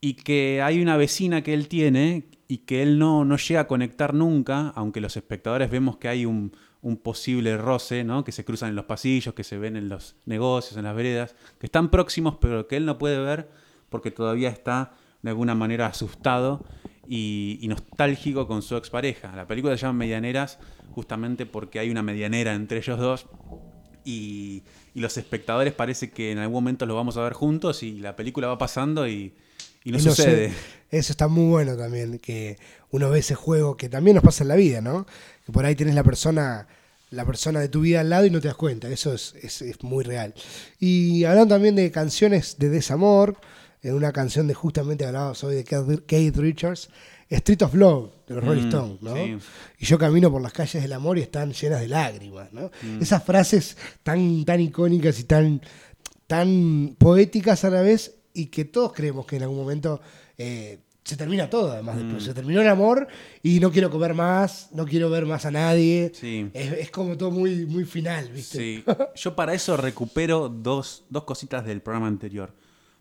y 0.00 0.14
que 0.14 0.62
hay 0.62 0.80
una 0.80 0.96
vecina 0.96 1.42
que 1.42 1.54
él 1.54 1.68
tiene 1.68 2.24
y 2.50 2.58
que 2.58 2.82
él 2.82 2.98
no, 2.98 3.24
no 3.24 3.36
llega 3.36 3.60
a 3.60 3.66
conectar 3.68 4.12
nunca, 4.12 4.72
aunque 4.74 5.00
los 5.00 5.16
espectadores 5.16 5.70
vemos 5.70 5.98
que 5.98 6.08
hay 6.08 6.26
un, 6.26 6.50
un 6.82 6.96
posible 6.96 7.56
roce, 7.56 8.02
¿no? 8.02 8.24
que 8.24 8.32
se 8.32 8.44
cruzan 8.44 8.70
en 8.70 8.74
los 8.74 8.86
pasillos, 8.86 9.34
que 9.34 9.44
se 9.44 9.56
ven 9.56 9.76
en 9.76 9.88
los 9.88 10.16
negocios, 10.26 10.76
en 10.76 10.82
las 10.82 10.96
veredas, 10.96 11.36
que 11.60 11.66
están 11.66 11.90
próximos, 11.90 12.38
pero 12.40 12.66
que 12.66 12.76
él 12.76 12.86
no 12.86 12.98
puede 12.98 13.20
ver 13.20 13.48
porque 13.88 14.10
todavía 14.10 14.48
está 14.48 14.94
de 15.22 15.30
alguna 15.30 15.54
manera 15.54 15.86
asustado 15.86 16.64
y, 17.06 17.64
nostálgico 17.68 18.48
con 18.48 18.62
su 18.62 18.74
expareja. 18.74 19.30
La 19.36 19.46
película 19.46 19.76
se 19.76 19.82
llama 19.82 20.00
Medianeras 20.00 20.58
justamente 20.90 21.46
porque 21.46 21.78
hay 21.78 21.88
una 21.88 22.02
medianera 22.02 22.54
entre 22.54 22.78
ellos 22.78 22.98
dos 22.98 23.26
y, 24.04 24.64
y 24.92 25.00
los 25.00 25.16
espectadores 25.18 25.72
parece 25.72 26.10
que 26.10 26.32
en 26.32 26.38
algún 26.38 26.54
momento 26.54 26.84
los 26.84 26.96
vamos 26.96 27.16
a 27.16 27.22
ver 27.22 27.32
juntos 27.32 27.84
y 27.84 28.00
la 28.00 28.16
película 28.16 28.48
va 28.48 28.58
pasando 28.58 29.06
y, 29.06 29.36
Y 29.84 29.92
no, 29.92 29.98
sucede. 29.98 30.52
Eso 30.90 31.12
está 31.12 31.28
muy 31.28 31.46
bueno 31.46 31.76
también, 31.76 32.18
que 32.18 32.58
uno 32.90 33.10
ve 33.10 33.20
ese 33.20 33.34
juego 33.34 33.76
que 33.76 33.88
también 33.88 34.16
nos 34.16 34.24
pasa 34.24 34.42
en 34.44 34.48
la 34.48 34.56
vida, 34.56 34.80
¿no? 34.80 35.06
Que 35.46 35.52
por 35.52 35.64
ahí 35.64 35.76
tenés 35.76 35.94
la 35.94 36.02
persona, 36.02 36.66
la 37.10 37.24
persona 37.24 37.60
de 37.60 37.68
tu 37.68 37.80
vida 37.82 38.00
al 38.00 38.10
lado 38.10 38.26
y 38.26 38.30
no 38.30 38.40
te 38.40 38.48
das 38.48 38.56
cuenta. 38.56 38.88
Eso 38.88 39.14
es, 39.14 39.34
es, 39.36 39.82
muy 39.82 40.04
real. 40.04 40.34
Y 40.80 41.24
hablando 41.24 41.54
también 41.54 41.76
de 41.76 41.90
canciones 41.92 42.56
de 42.58 42.68
desamor, 42.70 43.36
en 43.82 43.94
una 43.94 44.12
canción 44.12 44.46
de 44.48 44.54
justamente 44.54 45.06
hablaba 45.06 45.32
hoy 45.42 45.54
de 45.54 45.64
Kate 45.64 46.32
Richards, 46.34 46.90
Street 47.30 47.62
of 47.62 47.74
Love 47.74 48.10
de 48.26 48.34
los 48.34 48.44
Rolling 48.44 48.64
mm, 48.64 48.68
Stones, 48.68 49.02
¿no? 49.02 49.16
Y 49.78 49.86
yo 49.86 49.96
camino 49.96 50.30
por 50.30 50.42
las 50.42 50.52
calles 50.52 50.82
del 50.82 50.92
amor 50.92 51.16
y 51.18 51.22
están 51.22 51.52
llenas 51.52 51.80
de 51.80 51.88
lágrimas, 51.88 52.52
¿no? 52.52 52.72
Mm. 52.82 53.00
Esas 53.00 53.22
frases 53.22 53.76
tan, 54.02 54.44
tan 54.44 54.60
icónicas 54.60 55.20
y 55.20 55.24
tan, 55.24 55.62
tan 56.26 56.96
poéticas 56.98 57.64
a 57.64 57.70
la 57.70 57.82
vez 57.82 58.16
y 58.34 58.46
que 58.46 58.64
todos 58.64 58.92
creemos 58.92 59.26
que 59.26 59.36
en 59.36 59.42
algún 59.42 59.58
momento 59.58 60.00
eh, 60.38 60.80
se 61.04 61.16
termina 61.16 61.50
todo, 61.50 61.72
además 61.72 61.96
después. 61.96 62.22
Mm. 62.22 62.26
Se 62.26 62.34
terminó 62.34 62.60
el 62.60 62.68
amor 62.68 63.08
y 63.42 63.60
no 63.60 63.70
quiero 63.70 63.90
comer 63.90 64.14
más, 64.14 64.70
no 64.72 64.86
quiero 64.86 65.10
ver 65.10 65.26
más 65.26 65.44
a 65.44 65.50
nadie. 65.50 66.12
Es, 66.52 66.90
como 66.90 67.16
todo 67.16 67.30
muy, 67.30 67.66
muy 67.66 67.84
final, 67.84 68.28
¿viste? 68.28 68.58
Sí. 68.58 68.84
Yo 69.16 69.34
para 69.34 69.54
eso 69.54 69.76
recupero 69.76 70.48
dos, 70.48 71.04
dos 71.10 71.24
cositas 71.24 71.64
del 71.64 71.80
programa 71.82 72.06
anterior. 72.06 72.54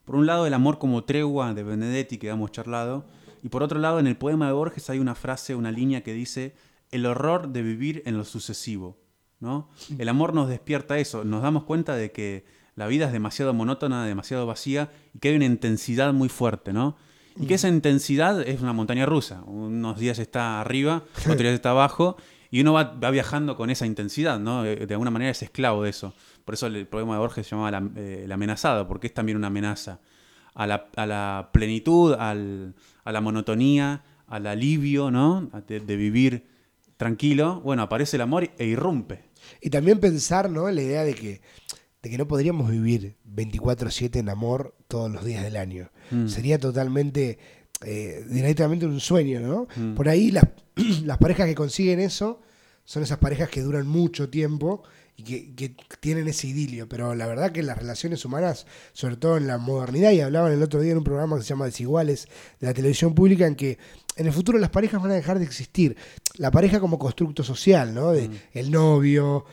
Por 0.06 0.16
un 0.16 0.26
lado, 0.26 0.48
el 0.48 0.54
amor 0.54 0.80
como 0.80 1.04
tregua 1.04 1.54
de 1.54 1.64
Benedetti 1.64 2.18
que 2.18 2.30
hemos 2.30 2.52
charlado 2.52 3.06
y 3.44 3.50
por 3.50 3.64
otro 3.64 3.80
lado, 3.80 4.00
en 4.00 4.08
el 4.08 4.18
poema 4.18 4.48
de 4.48 4.54
Borges 4.54 4.90
hay 4.90 5.00
una 5.00 5.16
frase, 5.16 5.56
una 5.56 5.72
línea 5.72 6.04
que 6.04 6.14
dice, 6.14 6.56
el 6.92 7.06
horror 7.06 7.50
de 7.50 7.62
vivir 7.62 8.04
en 8.06 8.18
lo 8.18 8.26
sucesivo. 8.26 8.98
¿no? 9.40 9.70
El 9.98 10.10
amor 10.10 10.34
nos 10.34 10.50
despierta 10.50 10.98
eso, 10.98 11.24
nos 11.24 11.42
damos 11.42 11.64
cuenta 11.64 11.96
de 11.96 12.12
que 12.12 12.46
la 12.76 12.88
vida 12.88 13.06
es 13.08 13.12
demasiado 13.12 13.54
monótona, 13.54 14.06
demasiado 14.06 14.46
vacía 14.46 14.92
y 15.14 15.20
que 15.20 15.30
hay 15.30 15.36
una 15.36 15.46
intensidad 15.46 16.14
muy 16.14 16.30
fuerte, 16.30 16.74
¿no? 16.74 16.98
Y 17.40 17.46
que 17.46 17.54
esa 17.54 17.70
intensidad 17.70 18.42
es 18.42 18.62
una 18.62 18.74
montaña 18.74 19.06
rusa. 19.06 19.44
Unos 19.44 19.98
días 19.98 20.20
está 20.20 20.60
arriba, 20.60 21.04
otros 21.20 21.38
días 21.38 21.54
está 21.54 21.72
abajo, 21.72 22.18
y 22.52 22.62
uno 22.62 22.74
va, 22.74 23.12
viajando 23.12 23.56
con 23.56 23.70
esa 23.70 23.86
intensidad, 23.86 24.40
¿no? 24.40 24.64
De, 24.64 24.88
alguna 24.90 25.12
manera 25.12 25.32
es 25.32 25.42
esclavo 25.44 25.84
de 25.84 25.92
eso. 25.92 26.14
Por 26.44 26.56
eso 26.56 26.68
el 26.68 26.88
poema 26.88 27.14
de 27.14 27.20
Borges 27.20 27.48
se 27.48 27.52
llamaba 27.52 27.72
la, 27.72 27.90
eh, 27.96 28.22
el 28.26 28.32
amenazado, 28.32 28.88
porque 28.88 29.08
es 29.08 29.14
también 29.14 29.38
una 29.38 29.48
amenaza 29.48 30.00
a 30.56 30.68
la, 30.68 31.50
plenitud, 31.54 32.14
a 32.14 32.34
la 32.34 33.22
monotonía, 33.22 34.04
al 34.28 34.48
alivio, 34.48 35.12
¿no? 35.12 35.50
De, 35.68 35.80
vivir 35.80 36.48
tranquilo, 36.98 37.62
bueno, 37.62 37.84
aparece 37.84 38.18
el 38.18 38.22
amor 38.22 38.50
e 38.58 38.66
irrumpe. 38.66 39.30
Y 39.62 39.70
también 39.70 40.00
pensar, 40.00 40.50
¿no? 40.50 40.70
La 40.70 40.82
idea 40.82 41.04
de 41.04 41.14
que, 41.16 41.42
de 42.02 42.10
que 42.10 42.18
no 42.18 42.28
podríamos 42.28 42.70
vivir 42.70 43.18
24/7 43.26 44.20
en 44.20 44.30
amor 44.30 44.76
todos 44.88 45.12
los 45.12 45.26
días 45.26 45.44
del 45.44 45.58
año. 45.58 45.92
Mm. 46.12 46.28
Sería 46.28 46.58
totalmente, 46.58 47.40
eh, 47.86 48.26
directamente 48.30 48.86
un 48.86 49.00
sueño, 49.00 49.40
¿no? 49.40 49.68
Mm. 49.76 49.96
Por 49.96 50.10
ahí 50.10 50.32
las, 50.32 50.46
las 51.04 51.18
parejas 51.18 51.48
que 51.48 51.56
consiguen 51.56 52.00
eso 52.00 52.42
son 52.86 53.04
esas 53.04 53.20
parejas 53.20 53.50
que 53.50 53.62
duran 53.62 53.88
mucho 53.88 54.30
tiempo 54.30 54.84
y 55.16 55.24
que, 55.54 55.76
tienen 56.00 56.28
ese 56.30 56.48
idilio, 56.48 56.88
pero 56.88 57.14
la 57.14 57.28
verdad 57.28 57.52
que 57.52 57.62
las 57.62 57.78
relaciones 57.78 58.24
humanas, 58.24 58.66
sobre 58.94 59.18
todo 59.18 59.36
en 59.36 59.48
la 59.48 59.58
modernidad, 59.58 60.12
y 60.12 60.22
hablaban 60.22 60.54
el 60.54 60.64
otro 60.64 60.80
día 60.80 60.94
en 60.94 61.00
un 61.00 61.04
programa 61.04 61.36
que 61.36 61.44
se 61.44 61.50
llama 61.50 61.66
Desiguales 61.66 62.28
de 62.60 62.68
la 62.68 62.74
televisión 62.74 63.14
pública, 63.14 63.46
en 63.46 63.56
que 63.56 63.78
en 64.16 64.28
el 64.28 64.34
futuro 64.34 64.58
las 64.58 64.70
parejas 64.70 65.02
van 65.02 65.12
a 65.12 65.16
dejar 65.16 65.38
de 65.38 65.46
existir. 65.46 65.98
La 66.38 66.52
pareja 66.52 66.80
como 66.80 66.98
constructo 66.98 67.44
social, 67.44 67.94
¿no? 67.94 68.12
De 68.12 68.30
mm. 68.30 68.34
el 68.54 68.72
novio, 68.72 69.46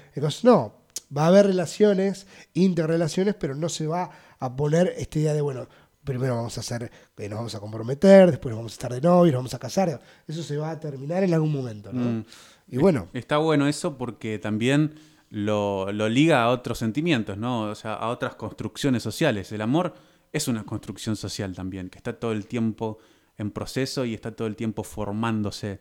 no, 0.44 0.75
va 1.14 1.24
a 1.24 1.26
haber 1.28 1.46
relaciones, 1.46 2.26
interrelaciones, 2.54 3.34
pero 3.34 3.54
no 3.54 3.68
se 3.68 3.86
va 3.86 4.10
a 4.38 4.56
poner 4.56 4.94
esta 4.96 5.18
idea 5.18 5.34
de, 5.34 5.40
bueno, 5.40 5.68
primero 6.04 6.36
vamos 6.36 6.56
a 6.56 6.60
hacer, 6.60 6.90
eh, 7.18 7.28
nos 7.28 7.38
vamos 7.38 7.54
a 7.54 7.60
comprometer, 7.60 8.30
después 8.30 8.54
vamos 8.54 8.72
a 8.72 8.74
estar 8.74 8.92
de 8.92 9.00
novios, 9.00 9.32
nos 9.32 9.40
vamos 9.40 9.54
a 9.54 9.58
casar. 9.58 10.00
Eso 10.26 10.42
se 10.42 10.56
va 10.56 10.70
a 10.70 10.80
terminar 10.80 11.24
en 11.24 11.34
algún 11.34 11.52
momento, 11.52 11.92
¿no? 11.92 12.20
Mm. 12.20 12.24
Y 12.68 12.78
bueno. 12.78 13.08
Está 13.12 13.38
bueno 13.38 13.68
eso 13.68 13.96
porque 13.98 14.38
también 14.38 14.94
lo, 15.30 15.90
liga 16.08 16.42
a 16.42 16.50
otros 16.50 16.78
sentimientos, 16.78 17.36
¿no? 17.36 17.62
O 17.62 17.74
sea, 17.74 17.94
a 17.94 18.08
otras 18.08 18.36
construcciones 18.36 19.02
sociales. 19.02 19.52
El 19.52 19.60
amor 19.60 19.94
es 20.32 20.48
una 20.48 20.64
construcción 20.64 21.16
social 21.16 21.54
también, 21.54 21.90
que 21.90 21.98
está 21.98 22.18
todo 22.18 22.32
el 22.32 22.46
tiempo 22.46 22.98
en 23.36 23.50
proceso 23.50 24.04
y 24.04 24.14
está 24.14 24.34
todo 24.34 24.48
el 24.48 24.56
tiempo 24.56 24.82
formándose. 24.82 25.80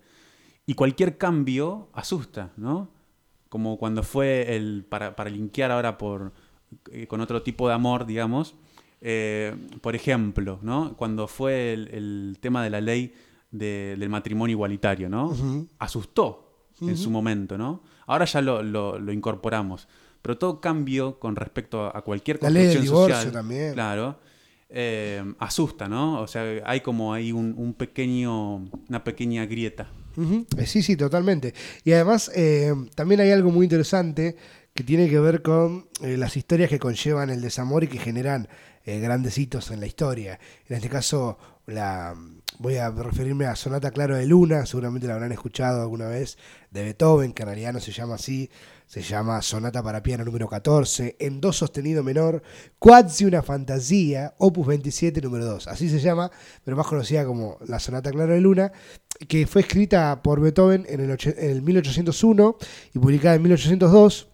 Y 0.66 0.74
cualquier 0.74 1.18
cambio 1.18 1.90
asusta, 1.94 2.52
¿no? 2.58 2.90
Como 3.56 3.78
cuando 3.78 4.04
fue 4.04 4.54
el, 4.58 4.84
para, 4.84 5.16
para 5.16 5.30
linkear 5.30 5.72
ahora 5.72 5.98
por, 5.98 6.34
eh, 6.92 7.08
con 7.08 7.22
otro 7.22 7.42
tipo 7.42 7.70
de 7.70 7.74
amor, 7.74 8.06
digamos, 8.06 8.54
eh, 9.00 9.56
por 9.80 9.96
ejemplo, 9.96 10.60
¿no? 10.62 10.94
Cuando 10.98 11.26
fue 11.30 11.72
el, 11.72 12.38
tema 12.42 12.62
de 12.66 12.70
la 12.70 12.82
ley 12.82 13.14
del 13.52 14.10
matrimonio 14.10 14.56
igualitario, 14.56 15.08
¿no? 15.08 15.34
Asustó 15.80 16.66
en 16.82 16.98
su 16.98 17.10
momento, 17.10 17.58
¿no? 17.58 17.82
Ahora 18.08 18.26
ya 18.26 18.42
lo, 18.42 19.14
incorporamos. 19.14 19.88
Pero 20.22 20.38
todo 20.38 20.60
cambio 20.60 21.18
con 21.18 21.38
respecto 21.38 21.86
a 21.96 22.02
cualquier 22.02 22.44
La 22.44 22.50
ley 22.50 22.68
del 22.68 22.82
divorcio 22.82 23.32
también. 23.32 23.72
Claro. 23.72 24.20
Eh, 24.68 25.24
asusta, 25.40 25.88
¿no? 25.88 26.20
O 26.20 26.28
sea, 26.28 26.44
hay 26.66 26.82
como 26.82 27.14
ahí 27.14 27.32
un, 27.32 27.74
pequeño, 27.78 28.56
una 28.90 29.02
pequeña 29.02 29.46
grieta. 29.46 29.88
Eh, 30.58 30.66
sí, 30.66 30.82
sí, 30.82 30.96
totalmente. 30.96 31.54
Y 31.84 31.92
además 31.94 32.32
eh, 32.36 32.74
también 32.96 33.22
hay 33.22 33.32
algo 33.32 33.52
muy 33.52 33.66
interesante 33.66 34.36
que 34.74 34.84
tiene 34.84 35.10
que 35.10 35.20
ver 35.20 35.42
con 35.42 35.88
las 36.02 36.36
historias 36.36 36.70
que 36.70 36.80
conllevan 36.80 37.30
el 37.30 37.42
desamor 37.42 37.86
y 37.86 37.88
que 37.88 37.98
generan 37.98 38.50
grandes 38.86 39.38
hitos 39.38 39.72
en 39.72 39.80
la 39.80 39.88
historia. 39.88 40.38
En 40.68 40.76
este 40.76 40.90
caso, 40.90 41.38
la, 41.66 42.14
voy 42.60 42.78
a 42.78 42.90
referirme 42.90 43.46
a 43.46 43.56
Sonata 43.56 43.92
Claro 43.92 44.16
de 44.16 44.26
Luna, 44.26 44.66
seguramente 44.66 45.08
la 45.08 45.14
habrán 45.14 45.32
escuchado 45.32 45.82
alguna 45.82 46.08
vez, 46.08 46.38
de 46.72 46.84
Beethoven, 46.84 47.34
que 47.34 47.44
en 47.44 47.48
realidad 47.48 47.74
no 47.74 47.80
se 47.80 47.92
llama 47.92 48.16
así, 48.16 48.50
se 48.88 49.02
llama 49.02 49.42
Sonata 49.42 49.82
para 49.82 50.04
piano 50.04 50.24
número 50.24 50.48
14, 50.48 51.16
en 51.20 51.42
do 51.42 51.52
sostenido 51.52 52.04
menor, 52.04 52.44
quasi 52.80 53.26
una 53.26 53.42
fantasía, 53.42 54.34
opus 54.38 54.68
27 54.68 55.22
número 55.22 55.46
2, 55.46 55.68
así 55.68 55.90
se 55.90 56.00
llama, 56.00 56.32
pero 56.64 56.78
más 56.78 56.88
conocida 56.88 57.26
como 57.26 57.58
la 57.68 57.80
Sonata 57.80 58.12
Claro 58.12 58.34
de 58.34 58.42
Luna, 58.42 58.72
que 59.28 59.48
fue 59.48 59.62
escrita 59.62 60.22
por 60.22 60.40
Beethoven 60.40 60.86
en 60.88 61.00
el, 61.00 61.10
en 61.12 61.50
el 61.50 61.62
1801 61.62 62.58
y 62.94 63.00
publicada 63.00 63.36
en 63.36 63.42
1802. 63.42 64.28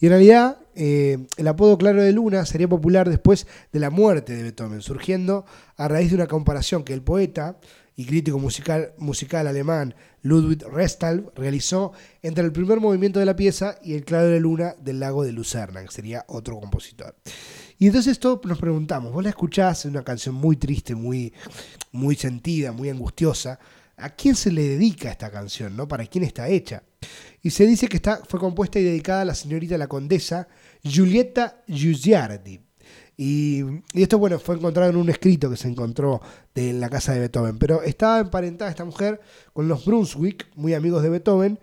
Y 0.00 0.06
en 0.06 0.10
realidad 0.10 0.58
eh, 0.74 1.26
el 1.36 1.48
apodo 1.48 1.78
Claro 1.78 2.02
de 2.02 2.12
Luna 2.12 2.44
sería 2.46 2.68
popular 2.68 3.08
después 3.08 3.46
de 3.72 3.78
la 3.78 3.90
muerte 3.90 4.34
de 4.34 4.42
Beethoven, 4.42 4.80
surgiendo 4.80 5.44
a 5.76 5.88
raíz 5.88 6.10
de 6.10 6.16
una 6.16 6.26
comparación 6.26 6.82
que 6.82 6.94
el 6.94 7.02
poeta 7.02 7.58
y 7.96 8.04
crítico 8.06 8.38
musical, 8.38 8.94
musical 8.98 9.46
alemán 9.46 9.94
Ludwig 10.22 10.64
Restal 10.64 11.30
realizó 11.34 11.92
entre 12.22 12.44
el 12.44 12.52
primer 12.52 12.80
movimiento 12.80 13.18
de 13.18 13.26
la 13.26 13.36
pieza 13.36 13.76
y 13.82 13.94
el 13.94 14.04
Claro 14.04 14.28
de 14.28 14.40
Luna 14.40 14.74
del 14.80 15.00
lago 15.00 15.24
de 15.24 15.32
Lucerna, 15.32 15.82
que 15.82 15.90
sería 15.90 16.24
otro 16.28 16.58
compositor. 16.58 17.16
Y 17.78 17.86
entonces 17.86 18.12
esto 18.12 18.40
nos 18.44 18.58
preguntamos, 18.58 19.12
vos 19.12 19.22
la 19.22 19.30
escuchás, 19.30 19.84
en 19.84 19.92
una 19.92 20.04
canción 20.04 20.34
muy 20.34 20.56
triste, 20.56 20.94
muy, 20.94 21.32
muy 21.90 22.14
sentida, 22.14 22.72
muy 22.72 22.88
angustiosa, 22.88 23.58
¿a 23.96 24.10
quién 24.10 24.34
se 24.36 24.52
le 24.52 24.62
dedica 24.62 25.10
esta 25.10 25.30
canción? 25.30 25.76
¿no? 25.76 25.88
¿Para 25.88 26.06
quién 26.06 26.24
está 26.24 26.48
hecha? 26.48 26.84
Y 27.42 27.50
se 27.50 27.66
dice 27.66 27.88
que 27.88 27.96
está, 27.96 28.22
fue 28.28 28.38
compuesta 28.38 28.78
y 28.78 28.84
dedicada 28.84 29.22
a 29.22 29.24
la 29.24 29.34
señorita 29.34 29.76
la 29.76 29.88
condesa 29.88 30.48
Giulietta 30.82 31.62
Giugiardi. 31.66 32.60
Y, 33.24 33.62
esto, 33.94 34.18
bueno, 34.18 34.40
fue 34.40 34.56
encontrado 34.56 34.90
en 34.90 34.96
un 34.96 35.08
escrito 35.08 35.48
que 35.48 35.56
se 35.56 35.68
encontró 35.68 36.20
en 36.56 36.80
la 36.80 36.90
casa 36.90 37.12
de 37.12 37.20
Beethoven. 37.20 37.56
Pero 37.56 37.80
estaba 37.84 38.18
emparentada 38.18 38.68
esta 38.68 38.84
mujer 38.84 39.20
con 39.52 39.68
los 39.68 39.84
Brunswick, 39.84 40.48
muy 40.56 40.74
amigos 40.74 41.04
de 41.04 41.08
Beethoven, 41.08 41.60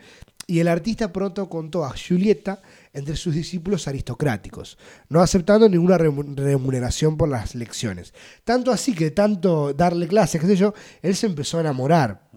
y 0.47 0.61
el 0.61 0.69
artista 0.69 1.11
pronto 1.11 1.49
contó 1.49 1.83
a 1.83 1.91
Giulietta 1.91 2.61
entre 2.93 3.17
sus 3.17 3.35
discípulos 3.35 3.89
aristocráticos, 3.89 4.77
no 5.09 5.19
aceptando 5.19 5.67
ninguna 5.67 5.97
remuneración 5.97 7.17
por 7.17 7.27
las 7.27 7.55
lecciones. 7.55 8.13
Tanto 8.45 8.71
así 8.71 8.95
que 8.95 9.11
tanto 9.11 9.73
darle 9.73 10.07
clases, 10.07 10.39
qué 10.39 10.47
sé 10.47 10.55
yo, 10.55 10.73
él 11.01 11.13
se 11.13 11.27
empezó 11.27 11.57
a 11.57 11.61
enamorar 11.61 12.29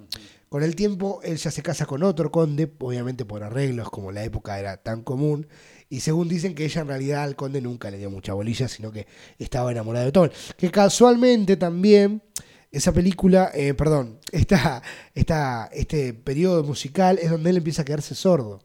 con 0.48 0.64
el 0.64 0.74
tiempo, 0.74 1.20
él 1.22 1.36
ya 1.36 1.52
se 1.52 1.62
casa 1.62 1.86
con 1.86 2.02
otro 2.02 2.32
conde, 2.32 2.68
obviamente 2.80 3.24
por 3.24 3.44
arreglos, 3.44 3.88
como 3.88 4.10
la 4.10 4.24
época 4.24 4.58
era 4.58 4.78
tan 4.78 5.02
común. 5.02 5.46
Y 5.92 6.00
según 6.00 6.26
dicen 6.26 6.54
que 6.54 6.64
ella 6.64 6.80
en 6.80 6.88
realidad 6.88 7.22
al 7.22 7.36
conde 7.36 7.60
nunca 7.60 7.90
le 7.90 7.98
dio 7.98 8.08
mucha 8.08 8.32
bolilla, 8.32 8.66
sino 8.66 8.90
que 8.90 9.06
estaba 9.38 9.70
enamorada 9.70 10.06
de 10.06 10.10
Beethoven. 10.10 10.32
Que 10.56 10.70
casualmente 10.70 11.58
también 11.58 12.22
esa 12.70 12.94
película, 12.94 13.50
eh, 13.52 13.74
perdón, 13.74 14.18
esta, 14.32 14.82
esta, 15.14 15.66
este 15.66 16.14
periodo 16.14 16.64
musical 16.64 17.18
es 17.20 17.30
donde 17.30 17.50
él 17.50 17.58
empieza 17.58 17.82
a 17.82 17.84
quedarse 17.84 18.14
sordo. 18.14 18.60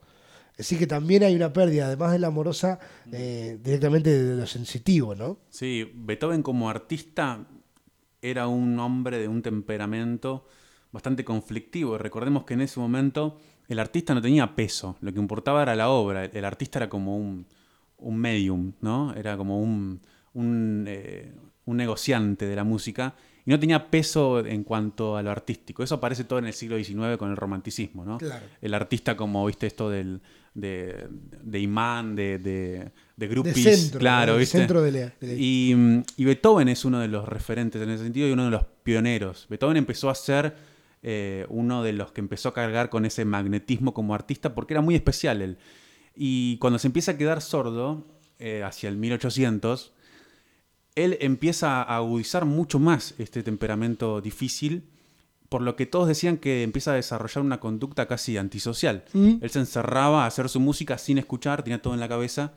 Así 0.57 0.77
que 0.77 0.87
también 0.87 1.21
hay 1.21 1.35
una 1.35 1.51
pérdida, 1.51 1.87
además 1.87 2.13
de 2.13 2.19
la 2.19 2.27
amorosa, 2.27 2.79
eh, 3.11 3.59
directamente 3.61 4.23
de 4.23 4.35
lo 4.37 4.47
sensitivo, 4.47 5.13
¿no? 5.13 5.39
Sí, 5.49 5.91
Beethoven 5.95 6.41
como 6.41 6.69
artista 6.69 7.45
era 8.21 8.47
un 8.47 8.79
hombre 8.79 9.17
de 9.17 9.27
un 9.27 9.41
temperamento 9.41 10.47
bastante 10.93 11.25
conflictivo. 11.25 11.97
Recordemos 11.97 12.45
que 12.45 12.53
en 12.53 12.61
ese 12.61 12.79
momento 12.79 13.37
el 13.67 13.79
artista 13.79 14.13
no 14.13 14.21
tenía 14.21 14.55
peso, 14.55 14.97
lo 15.01 15.11
que 15.13 15.19
importaba 15.19 15.61
era 15.63 15.75
la 15.75 15.89
obra, 15.89 16.25
el 16.25 16.45
artista 16.45 16.79
era 16.79 16.89
como 16.89 17.17
un, 17.17 17.45
medium, 17.99 18.73
¿no? 18.81 19.13
Era 19.15 19.35
como 19.37 19.61
un, 19.61 19.99
un, 20.33 20.85
eh, 20.87 21.33
un 21.65 21.77
negociante 21.77 22.45
de 22.45 22.55
la 22.55 22.63
música 22.63 23.15
y 23.45 23.49
no 23.51 23.59
tenía 23.59 23.89
peso 23.89 24.45
en 24.45 24.63
cuanto 24.63 25.17
a 25.17 25.23
lo 25.23 25.31
artístico. 25.31 25.81
Eso 25.83 25.95
aparece 25.95 26.23
todo 26.25 26.39
en 26.39 26.45
el 26.45 26.53
siglo 26.53 26.77
XIX 26.77 27.17
con 27.17 27.29
el 27.31 27.37
romanticismo, 27.37 28.03
¿no? 28.05 28.17
Claro. 28.17 28.45
El 28.61 28.73
artista 28.73 29.15
como, 29.17 29.45
viste, 29.45 29.67
esto 29.67 29.89
del, 29.89 30.21
de, 30.53 31.07
de 31.43 31.59
imán, 31.59 32.15
de, 32.15 32.39
de, 32.39 32.51
de 32.79 32.91
De 33.15 33.27
groupies, 33.27 33.55
centro, 33.79 33.99
claro, 33.99 34.37
¿viste? 34.37 34.57
centro 34.59 34.81
de 34.81 34.91
la- 34.91 35.13
de 35.19 35.27
la- 35.27 35.33
Y, 35.33 36.03
y 36.17 36.25
Beethoven 36.25 36.67
es 36.69 36.83
uno 36.85 36.99
de 36.99 37.07
los 37.07 37.27
referentes 37.27 37.81
en 37.81 37.89
ese 37.89 38.03
sentido 38.03 38.27
y 38.27 38.31
uno 38.31 38.45
de 38.45 38.51
los 38.51 38.65
pioneros. 38.83 39.47
Beethoven 39.49 39.77
empezó 39.77 40.09
a 40.09 40.15
ser 40.15 40.55
eh, 41.03 41.45
uno 41.49 41.83
de 41.83 41.93
los 41.93 42.11
que 42.11 42.21
empezó 42.21 42.49
a 42.49 42.53
cargar 42.53 42.89
con 42.89 43.05
ese 43.05 43.25
magnetismo 43.25 43.93
como 43.93 44.13
artista 44.13 44.55
porque 44.55 44.73
era 44.73 44.81
muy 44.81 44.95
especial 44.95 45.41
él. 45.41 45.57
Y 46.15 46.57
cuando 46.57 46.79
se 46.79 46.87
empieza 46.87 47.11
a 47.11 47.17
quedar 47.17 47.41
sordo, 47.41 48.05
eh, 48.39 48.63
hacia 48.63 48.89
el 48.89 48.97
1800, 48.97 49.93
él 50.95 51.17
empieza 51.21 51.81
a 51.83 51.97
agudizar 51.97 52.45
mucho 52.45 52.79
más 52.79 53.13
este 53.19 53.43
temperamento 53.43 54.21
difícil, 54.21 54.83
por 55.49 55.61
lo 55.61 55.75
que 55.75 55.85
todos 55.85 56.07
decían 56.07 56.37
que 56.37 56.63
empieza 56.63 56.91
a 56.91 56.95
desarrollar 56.95 57.43
una 57.43 57.59
conducta 57.59 58.07
casi 58.07 58.37
antisocial. 58.37 59.05
Mm. 59.13 59.35
Él 59.41 59.49
se 59.49 59.59
encerraba 59.59 60.23
a 60.23 60.27
hacer 60.27 60.49
su 60.49 60.59
música 60.59 60.97
sin 60.97 61.17
escuchar, 61.17 61.63
tenía 61.63 61.81
todo 61.81 61.93
en 61.93 61.99
la 61.99 62.09
cabeza, 62.09 62.53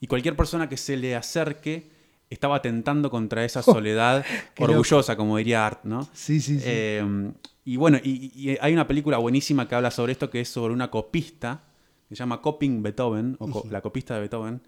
y 0.00 0.06
cualquier 0.06 0.36
persona 0.36 0.68
que 0.68 0.76
se 0.76 0.96
le 0.96 1.16
acerque 1.16 1.90
estaba 2.30 2.56
atentando 2.56 3.10
contra 3.10 3.44
esa 3.44 3.62
soledad 3.62 4.24
qué 4.54 4.62
loco. 4.62 4.72
orgullosa, 4.72 5.16
como 5.16 5.38
diría 5.38 5.66
Art, 5.66 5.80
¿no? 5.84 6.08
Sí, 6.12 6.40
sí, 6.40 6.58
sí. 6.58 6.64
Eh, 6.64 7.32
y 7.72 7.76
bueno, 7.76 7.98
y, 8.02 8.32
y 8.34 8.56
hay 8.60 8.72
una 8.72 8.86
película 8.86 9.18
buenísima 9.18 9.68
que 9.68 9.74
habla 9.74 9.90
sobre 9.90 10.12
esto, 10.12 10.30
que 10.30 10.40
es 10.40 10.48
sobre 10.48 10.72
una 10.72 10.90
copista, 10.90 11.64
que 12.08 12.14
se 12.16 12.20
llama 12.20 12.40
Coping 12.40 12.82
Beethoven, 12.82 13.36
o 13.40 13.48
co- 13.50 13.66
la 13.70 13.80
copista 13.82 14.14
de 14.14 14.20
Beethoven, 14.20 14.60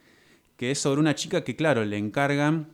que 0.56 0.70
es 0.70 0.78
sobre 0.78 1.00
una 1.00 1.14
chica 1.14 1.42
que, 1.42 1.56
claro, 1.56 1.84
le 1.84 1.96
encargan 1.96 2.68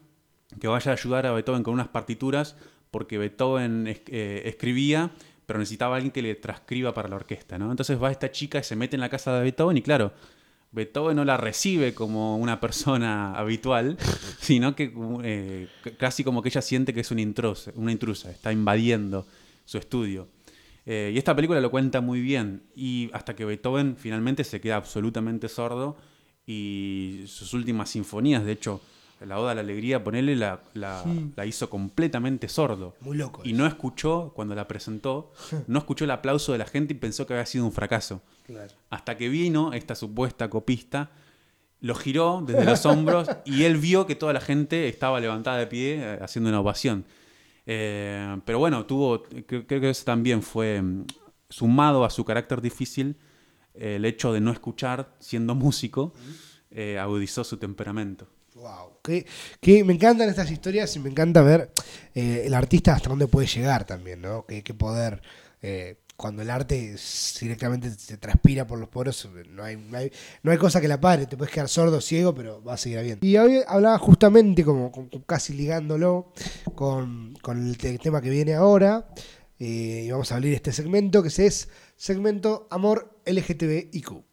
que 0.60 0.68
vaya 0.68 0.90
a 0.92 0.94
ayudar 0.94 1.26
a 1.26 1.32
Beethoven 1.32 1.62
con 1.62 1.74
unas 1.74 1.88
partituras, 1.88 2.56
porque 2.90 3.18
Beethoven 3.18 3.86
es- 3.86 4.02
eh, 4.08 4.42
escribía, 4.46 5.10
pero 5.46 5.58
necesitaba 5.60 5.94
a 5.94 5.96
alguien 5.98 6.10
que 6.12 6.22
le 6.22 6.34
transcriba 6.34 6.92
para 6.94 7.08
la 7.08 7.16
orquesta, 7.16 7.56
¿no? 7.58 7.70
Entonces 7.70 8.02
va 8.02 8.10
esta 8.10 8.30
chica 8.32 8.58
y 8.58 8.64
se 8.64 8.74
mete 8.74 8.96
en 8.96 9.00
la 9.00 9.08
casa 9.08 9.32
de 9.36 9.42
Beethoven 9.42 9.76
y, 9.76 9.82
claro, 9.82 10.12
Beethoven 10.72 11.16
no 11.16 11.24
la 11.24 11.36
recibe 11.36 11.94
como 11.94 12.36
una 12.36 12.58
persona 12.60 13.32
habitual, 13.34 13.96
sino 14.40 14.74
que 14.74 14.92
eh, 15.22 15.68
casi 15.98 16.24
como 16.24 16.42
que 16.42 16.48
ella 16.48 16.62
siente 16.62 16.92
que 16.92 17.00
es 17.00 17.10
una 17.12 17.20
intrusa, 17.22 17.70
una 17.76 17.92
intrusa 17.92 18.30
está 18.30 18.52
invadiendo 18.52 19.26
su 19.66 19.76
estudio. 19.76 20.28
Eh, 20.86 21.10
y 21.14 21.18
esta 21.18 21.34
película 21.36 21.60
lo 21.60 21.70
cuenta 21.70 22.00
muy 22.00 22.20
bien, 22.22 22.62
y 22.74 23.10
hasta 23.12 23.36
que 23.36 23.44
Beethoven 23.44 23.96
finalmente 23.98 24.42
se 24.44 24.60
queda 24.60 24.76
absolutamente 24.76 25.48
sordo 25.48 25.96
y 26.46 27.24
sus 27.26 27.52
últimas 27.54 27.90
sinfonías, 27.90 28.44
de 28.44 28.52
hecho, 28.52 28.80
la 29.20 29.38
Oda 29.40 29.52
a 29.52 29.54
la 29.54 29.62
Alegría, 29.62 30.04
ponele, 30.04 30.36
la, 30.36 30.60
la- 30.74 31.02
la 31.34 31.46
hizo 31.46 31.68
completamente 31.70 32.48
sordo. 32.48 32.94
Muy 33.00 33.16
loco. 33.16 33.40
Y 33.44 33.48
eso. 33.50 33.58
no 33.58 33.66
escuchó, 33.66 34.32
cuando 34.34 34.54
la 34.54 34.68
presentó, 34.68 35.32
no 35.66 35.78
escuchó 35.78 36.04
el 36.04 36.10
aplauso 36.10 36.52
de 36.52 36.58
la 36.58 36.66
gente 36.66 36.94
y 36.94 36.96
pensó 36.98 37.26
que 37.26 37.32
había 37.32 37.46
sido 37.46 37.64
un 37.64 37.72
fracaso. 37.72 38.22
Claro. 38.46 38.72
Hasta 38.90 39.16
que 39.16 39.28
vino 39.28 39.72
esta 39.72 39.94
supuesta 39.94 40.48
copista, 40.50 41.10
lo 41.80 41.94
giró 41.94 42.42
desde 42.46 42.64
los 42.64 42.84
hombros 42.86 43.28
y 43.44 43.64
él 43.64 43.76
vio 43.78 44.06
que 44.06 44.14
toda 44.14 44.32
la 44.32 44.40
gente 44.40 44.86
estaba 44.88 45.18
levantada 45.18 45.58
de 45.58 45.66
pie 45.66 45.96
eh, 46.00 46.18
haciendo 46.22 46.50
una 46.50 46.60
ovación. 46.60 47.04
Eh, 47.66 48.40
pero 48.44 48.58
bueno, 48.60 48.86
tuvo, 48.86 49.24
creo, 49.24 49.66
que 49.66 49.90
eso 49.90 50.04
también 50.04 50.42
fue 50.42 50.80
mm, 50.80 51.04
sumado 51.48 52.04
a 52.04 52.10
su 52.10 52.24
carácter 52.24 52.60
difícil, 52.60 53.16
eh, 53.74 53.96
el 53.96 54.04
hecho 54.04 54.32
de 54.32 54.40
no 54.40 54.52
escuchar 54.52 55.14
siendo 55.18 55.54
músico, 55.56 56.14
eh, 56.70 56.98
agudizó 56.98 57.44
su 57.44 57.56
temperamento. 57.56 58.28
Wow. 58.54 59.00
Que, 59.02 59.26
que 59.60 59.84
me 59.84 59.92
encantan 59.92 60.28
estas 60.30 60.50
historias 60.50 60.94
y 60.96 61.00
me 61.00 61.10
encanta 61.10 61.42
ver 61.42 61.70
eh, 62.14 62.44
el 62.46 62.54
artista 62.54 62.94
hasta 62.94 63.10
dónde 63.10 63.26
puede 63.26 63.46
llegar 63.46 63.84
también, 63.84 64.22
¿no? 64.22 64.46
Qué, 64.46 64.62
qué 64.62 64.72
poder. 64.72 65.20
Cuando 66.16 66.42
el 66.42 66.50
arte 66.50 66.96
directamente 67.40 67.90
se 67.90 68.16
transpira 68.16 68.66
por 68.66 68.78
los 68.78 68.88
poros, 68.88 69.28
no 69.50 69.62
hay, 69.62 69.76
no 69.76 69.98
hay, 69.98 70.10
no 70.42 70.50
hay 70.50 70.58
cosa 70.58 70.80
que 70.80 70.88
la 70.88 71.00
pare. 71.00 71.26
Te 71.26 71.36
puedes 71.36 71.52
quedar 71.52 71.68
sordo, 71.68 72.00
ciego, 72.00 72.34
pero 72.34 72.62
va 72.64 72.74
a 72.74 72.76
seguir 72.76 72.98
habiendo. 72.98 73.26
Y 73.26 73.36
hoy 73.36 73.60
hablaba 73.66 73.98
justamente, 73.98 74.64
como, 74.64 74.90
casi 75.26 75.52
ligándolo 75.52 76.32
con, 76.74 77.34
con 77.42 77.66
el, 77.68 77.76
te- 77.78 77.98
tema 77.98 78.20
que 78.20 78.30
viene 78.30 78.54
ahora. 78.54 79.08
eh, 79.58 80.04
y 80.06 80.10
vamos 80.10 80.32
a 80.32 80.36
abrir 80.36 80.54
este 80.54 80.72
segmento 80.72 81.22
que 81.22 81.30
es 81.46 81.68
segmento 81.96 82.66
Amor 82.70 83.20
LGTBIQ. 83.24 84.25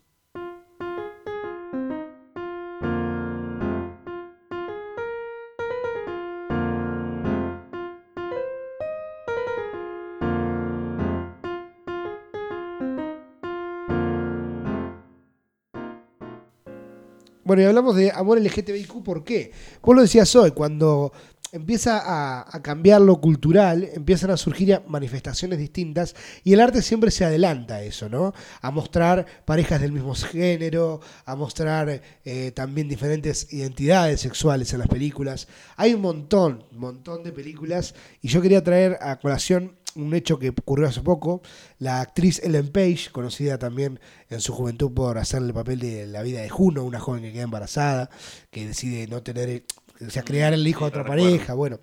Bueno, 17.46 17.62
y 17.62 17.66
hablamos 17.66 17.96
de 17.98 18.10
amor 18.12 18.40
LGTBIQ, 18.40 19.04
¿por 19.04 19.24
qué? 19.26 19.52
Vos 19.82 19.94
lo 19.94 20.02
decías 20.02 20.34
hoy, 20.36 20.52
cuando 20.52 21.12
empieza 21.52 22.02
a, 22.48 22.62
cambiar 22.62 23.02
lo 23.02 23.20
cultural, 23.20 23.90
empiezan 23.94 24.32
a 24.32 24.38
surgir 24.38 24.82
manifestaciones 24.88 25.60
distintas 25.60 26.16
y 26.46 26.54
el 26.54 26.62
arte 26.62 26.82
siempre 26.82 27.12
se 27.12 27.26
adelanta 27.26 27.76
a 27.76 27.84
eso, 27.84 28.08
¿no? 28.08 28.34
A 28.62 28.72
mostrar 28.72 29.26
parejas 29.44 29.82
del 29.82 29.92
mismo 29.92 30.16
género, 30.16 31.02
a 31.26 31.36
mostrar 31.36 32.02
eh, 32.24 32.52
también 32.52 32.88
diferentes 32.88 33.52
identidades 33.54 34.22
sexuales 34.22 34.72
en 34.72 34.80
las 34.80 34.88
películas. 34.88 35.50
Hay 35.76 35.94
un 35.94 36.02
montón, 36.02 36.64
un 36.72 36.80
montón 36.80 37.24
de 37.24 37.34
películas 37.34 37.94
y 38.22 38.30
yo 38.30 38.42
quería 38.42 38.64
traer 38.64 38.98
a 39.02 39.20
colación 39.20 39.76
un 39.96 40.14
hecho 40.14 40.40
que 40.40 40.50
ocurrió 40.50 40.88
hace 40.88 41.02
poco. 41.02 41.42
La 41.80 42.02
actriz 42.02 42.40
Ellen 42.44 42.70
Page, 42.72 43.10
conocida 43.12 43.58
también 43.58 44.00
en 44.30 44.42
su 44.42 44.54
juventud 44.54 44.92
por 44.94 45.18
hacer 45.18 45.42
el 45.44 45.54
papel 45.54 45.80
de 45.80 46.08
la 46.08 46.22
vida 46.24 46.42
de 46.42 46.50
Juno, 46.50 46.84
una 46.84 47.00
joven 47.00 47.22
que 47.24 47.32
queda 47.34 47.44
embarazada, 47.44 48.10
que 48.52 48.68
decide 48.68 49.08
no 49.08 49.22
tener, 49.24 49.64
o 50.06 50.10
sea, 50.10 50.24
crear 50.24 50.54
el 50.54 50.68
hijo 50.68 50.86
de 50.86 50.92
Sí, 50.92 50.96
lo 50.96 51.02
otra 51.02 51.04
recuerdo. 51.04 51.32
pareja. 51.36 51.54
Bueno, 51.54 51.80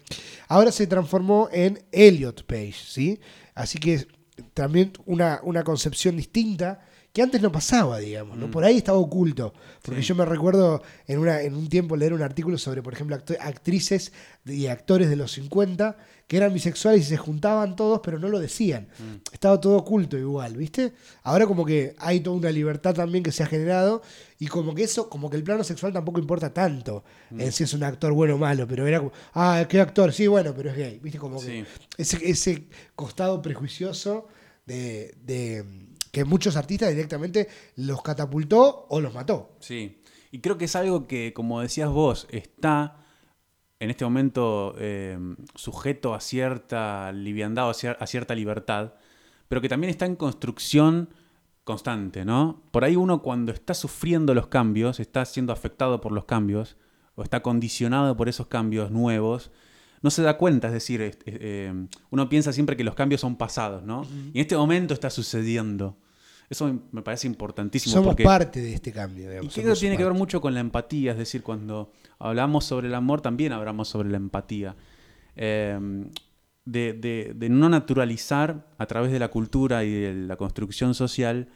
ahora 0.48 0.72
se 0.72 0.86
transformó 0.86 1.48
en 1.52 1.82
Elliot 1.92 2.44
Page, 2.46 2.74
¿sí? 2.86 3.20
Así 3.54 3.78
que 3.78 4.06
también 4.54 4.92
una, 5.06 5.40
una 5.42 5.62
concepción 5.64 6.16
distinta 6.16 6.80
que 7.12 7.22
antes 7.22 7.42
no 7.42 7.50
pasaba, 7.50 7.98
digamos, 7.98 8.38
¿no? 8.38 8.46
Mm. 8.46 8.50
Por 8.52 8.62
ahí 8.64 8.76
estaba 8.76 8.96
oculto. 8.98 9.52
Porque 9.82 10.00
Sí. 10.00 10.08
yo 10.08 10.14
me 10.14 10.24
recuerdo 10.24 10.80
en, 11.08 11.18
una, 11.18 11.42
en 11.42 11.54
un 11.56 11.68
tiempo 11.68 11.96
leer 11.96 12.12
un 12.12 12.22
artículo 12.22 12.56
sobre, 12.56 12.82
por 12.82 12.92
ejemplo, 12.94 13.18
actrices 13.40 14.12
y 14.46 14.66
actores 14.68 15.10
de 15.10 15.16
los 15.16 15.32
50 15.32 15.96
que 16.30 16.36
eran 16.36 16.54
bisexuales 16.54 17.00
y 17.00 17.04
se 17.08 17.16
juntaban 17.16 17.74
todos, 17.74 17.98
pero 18.04 18.20
no 18.20 18.28
lo 18.28 18.38
decían. 18.38 18.86
Mm. 19.00 19.32
Estaba 19.32 19.60
todo 19.60 19.78
oculto 19.78 20.16
igual, 20.16 20.56
¿viste? 20.56 20.92
Ahora 21.24 21.44
como 21.44 21.66
que 21.66 21.96
hay 21.98 22.20
toda 22.20 22.36
una 22.36 22.52
libertad 22.52 22.94
también 22.94 23.24
que 23.24 23.32
se 23.32 23.42
ha 23.42 23.46
generado 23.46 24.00
y 24.38 24.46
como 24.46 24.72
que 24.72 24.84
eso, 24.84 25.10
como 25.10 25.28
que 25.28 25.36
el 25.36 25.42
plano 25.42 25.64
sexual 25.64 25.92
tampoco 25.92 26.20
importa 26.20 26.54
tanto 26.54 27.02
Mm. 27.30 27.40
en 27.40 27.50
si 27.50 27.64
es 27.64 27.74
un 27.74 27.82
actor 27.82 28.12
bueno 28.12 28.36
o 28.36 28.38
malo, 28.38 28.64
pero 28.68 28.86
era 28.86 28.98
como, 29.00 29.10
ah, 29.34 29.66
qué 29.68 29.80
actor, 29.80 30.12
sí, 30.12 30.28
bueno, 30.28 30.54
pero 30.56 30.70
es 30.70 30.76
gay, 30.76 31.00
¿viste? 31.02 31.18
Como 31.18 31.40
que 31.40 31.66
ese, 31.98 32.30
ese 32.30 32.68
costado 32.94 33.42
prejuicioso 33.42 34.28
de, 34.66 35.16
de 35.24 35.64
que 36.12 36.24
muchos 36.24 36.54
artistas 36.54 36.90
directamente 36.90 37.48
los 37.74 38.02
catapultó 38.02 38.86
o 38.88 39.00
los 39.00 39.12
mató. 39.12 39.56
Sí, 39.58 40.00
y 40.30 40.38
creo 40.38 40.56
que 40.56 40.66
es 40.66 40.76
algo 40.76 41.08
que, 41.08 41.32
como 41.32 41.60
decías 41.60 41.88
vos, 41.90 42.28
está 42.30 42.98
en 43.80 43.90
este 43.90 44.04
momento 44.04 44.74
eh, 44.78 45.18
sujeto 45.56 46.14
a 46.14 46.20
cierta 46.20 47.10
liviandad 47.12 47.66
o 47.66 47.70
a 47.70 47.74
cier- 47.74 47.96
a 47.98 48.06
cierta 48.06 48.34
libertad, 48.34 48.92
pero 49.48 49.60
que 49.60 49.68
también 49.68 49.90
está 49.90 50.06
en 50.06 50.14
construcción 50.14 51.08
constante, 51.64 52.24
¿no? 52.24 52.62
Por 52.70 52.84
ahí 52.84 52.94
uno 52.96 53.22
cuando 53.22 53.52
está 53.52 53.74
sufriendo 53.74 54.34
los 54.34 54.46
cambios, 54.46 55.00
está 55.00 55.24
siendo 55.24 55.52
afectado 55.52 56.00
por 56.00 56.12
los 56.12 56.24
cambios, 56.24 56.76
o 57.16 57.22
está 57.22 57.42
condicionado 57.42 58.16
por 58.16 58.28
esos 58.28 58.46
cambios 58.46 58.90
nuevos, 58.90 59.50
no 60.02 60.10
se 60.10 60.22
da 60.22 60.38
cuenta, 60.38 60.68
es 60.68 60.72
decir, 60.72 61.18
eh, 61.26 61.86
uno 62.10 62.28
piensa 62.28 62.52
siempre 62.52 62.76
que 62.76 62.84
los 62.84 62.94
cambios 62.94 63.20
son 63.20 63.36
pasados, 63.36 63.82
¿no? 63.82 64.02
Y 64.32 64.38
en 64.38 64.42
este 64.42 64.56
momento 64.56 64.94
está 64.94 65.10
sucediendo. 65.10 65.96
Eso 66.50 66.80
me 66.90 67.00
parece 67.02 67.26
importantísimo. 67.28 67.92
Somos 67.94 68.08
porque 68.08 68.24
parte 68.24 68.60
de 68.60 68.74
este 68.74 68.92
cambio. 68.92 69.24
y 69.24 69.28
Digamos, 69.28 69.54
creo 69.54 69.72
que 69.72 69.80
tiene 69.80 69.96
que 69.96 70.04
ver 70.04 70.12
mucho 70.14 70.40
con 70.40 70.52
la 70.52 70.60
empatía, 70.60 71.12
es 71.12 71.18
decir, 71.18 71.42
cuando 71.42 71.92
hablamos 72.18 72.64
sobre 72.64 72.88
el 72.88 72.94
amor, 72.94 73.20
también 73.20 73.52
hablamos 73.52 73.88
sobre 73.88 74.10
la 74.10 74.16
empatía. 74.16 74.74
Eh, 75.36 75.78
de, 76.64 76.92
de- 76.92 77.32
de 77.34 77.48
no 77.48 77.68
naturalizar 77.68 78.66
a 78.78 78.86
través 78.86 79.10
de 79.12 79.18
la 79.18 79.28
cultura 79.28 79.82
y 79.84 79.90
de 79.92 80.12
la 80.14 80.36
construcción 80.36 80.94
social 80.94 81.48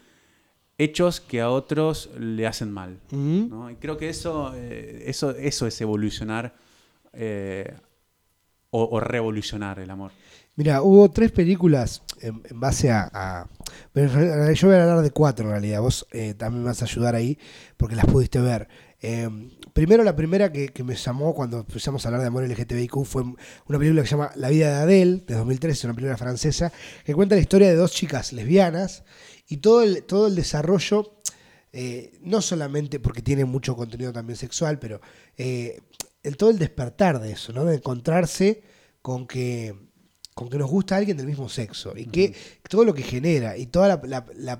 hechos 0.78 1.20
que 1.20 1.40
a 1.40 1.50
otros 1.50 2.10
le 2.18 2.46
hacen 2.46 2.70
mal. 2.72 2.98
¿no? 3.50 3.70
Y 3.70 3.76
creo 3.76 3.96
que 3.96 4.08
eso, 4.08 4.52
eh, 4.56 5.04
eso, 5.06 5.30
eso 5.32 5.66
es 5.66 5.80
evolucionar 5.80 6.54
eh, 7.12 7.74
o, 8.70 8.84
o 8.90 8.98
revolucionar 9.00 9.78
el 9.78 9.90
amor. 9.90 10.10
Mira, 10.56 10.82
hubo 10.82 11.10
tres 11.10 11.32
películas 11.32 12.02
en, 12.20 12.40
base 12.52 12.90
a, 12.90 13.48
yo 13.94 14.68
voy 14.68 14.76
a 14.76 14.82
hablar 14.82 15.02
de 15.02 15.10
cuatro 15.10 15.46
en 15.46 15.50
realidad. 15.50 15.80
Vos 15.80 16.06
eh, 16.12 16.34
también 16.34 16.64
vas 16.64 16.80
a 16.82 16.84
ayudar 16.84 17.14
ahí 17.14 17.38
porque 17.76 17.96
las 17.96 18.06
pudiste 18.06 18.40
ver. 18.40 18.68
Eh, 19.06 19.28
primero, 19.72 20.04
la 20.04 20.16
primera 20.16 20.50
que, 20.50 20.72
me 20.84 20.94
llamó 20.94 21.34
cuando 21.34 21.58
empezamos 21.58 22.04
a 22.04 22.08
hablar 22.08 22.22
de 22.22 22.28
amor 22.28 22.48
LGTBIQ 22.48 23.04
fue 23.04 23.22
una 23.22 23.78
película 23.78 24.00
que 24.00 24.08
se 24.08 24.12
llama 24.12 24.30
La 24.36 24.48
vida 24.48 24.68
de 24.68 24.82
Adele, 24.82 25.24
de 25.26 25.34
2013, 25.34 25.88
una 25.88 25.94
película 25.94 26.16
francesa, 26.16 26.72
que 27.04 27.14
cuenta 27.14 27.34
la 27.34 27.40
historia 27.40 27.68
de 27.68 27.74
dos 27.74 27.92
chicas 27.92 28.32
lesbianas 28.32 29.04
y 29.48 29.58
todo 29.58 29.82
el, 29.82 30.04
todo 30.04 30.28
el 30.28 30.34
desarrollo, 30.34 31.20
eh, 31.72 32.12
no 32.22 32.40
solamente 32.40 33.00
porque 33.00 33.20
tiene 33.20 33.44
mucho 33.44 33.76
contenido 33.76 34.12
también 34.12 34.36
sexual, 34.36 34.78
pero 34.78 35.00
eh, 35.36 35.80
el, 36.22 36.36
todo 36.36 36.50
el 36.50 36.58
despertar 36.58 37.20
de 37.20 37.32
eso, 37.32 37.52
¿no? 37.52 37.64
de 37.64 37.76
encontrarse 37.76 38.62
con 39.02 39.26
que 39.26 39.74
con 40.34 40.48
que 40.50 40.58
nos 40.58 40.68
gusta 40.68 40.96
alguien 40.96 41.16
del 41.16 41.26
mismo 41.26 41.48
sexo 41.48 41.94
y 41.96 42.06
que 42.06 42.34
todo 42.68 42.84
lo 42.84 42.92
que 42.92 43.02
genera 43.02 43.56
y 43.56 43.66
todo 43.66 44.00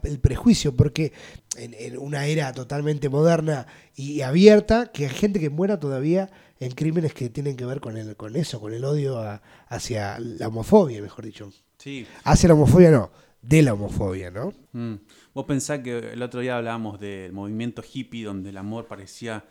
el 0.05 0.21
prejuicio, 0.21 0.75
porque 0.77 1.13
en, 1.57 1.99
una 1.99 2.27
era 2.27 2.53
totalmente 2.53 3.09
moderna 3.09 3.67
y 3.97 4.21
abierta, 4.21 4.93
que 4.93 5.07
hay 5.07 5.11
gente 5.11 5.41
que 5.41 5.51
muera 5.51 5.81
todavía 5.81 6.31
en 6.61 6.71
crímenes 6.71 7.13
que 7.13 7.29
tienen 7.29 7.57
que 7.57 7.67
ver 7.67 7.81
con, 7.81 7.97
el, 7.97 8.17
con 8.17 8.37
eso, 8.37 8.61
con 8.61 8.73
el 8.73 8.85
odio 8.85 9.21
hacia 9.69 10.19
la 10.21 10.49
homofobia, 10.49 11.03
mejor 11.03 11.25
dicho. 11.25 11.53
Sí. 11.79 12.07
Hacia 12.23 12.49
la 12.49 12.55
homofobia 12.55 12.93
no, 12.93 13.11
de 13.43 13.63
la 13.63 13.75
homofobia, 13.75 14.31
¿no? 14.31 14.53
Mm. 14.73 14.95
Vos 15.35 15.45
pensás 15.45 15.81
que 15.81 15.99
el 15.99 16.23
otro 16.23 16.41
día 16.41 16.57
hablábamos 16.57 17.01
del 17.01 17.33
movimiento 17.33 17.83
hippie, 17.83 18.25
donde 18.25 18.51
el 18.51 18.57
amor 18.57 18.87
parecía 18.87 19.45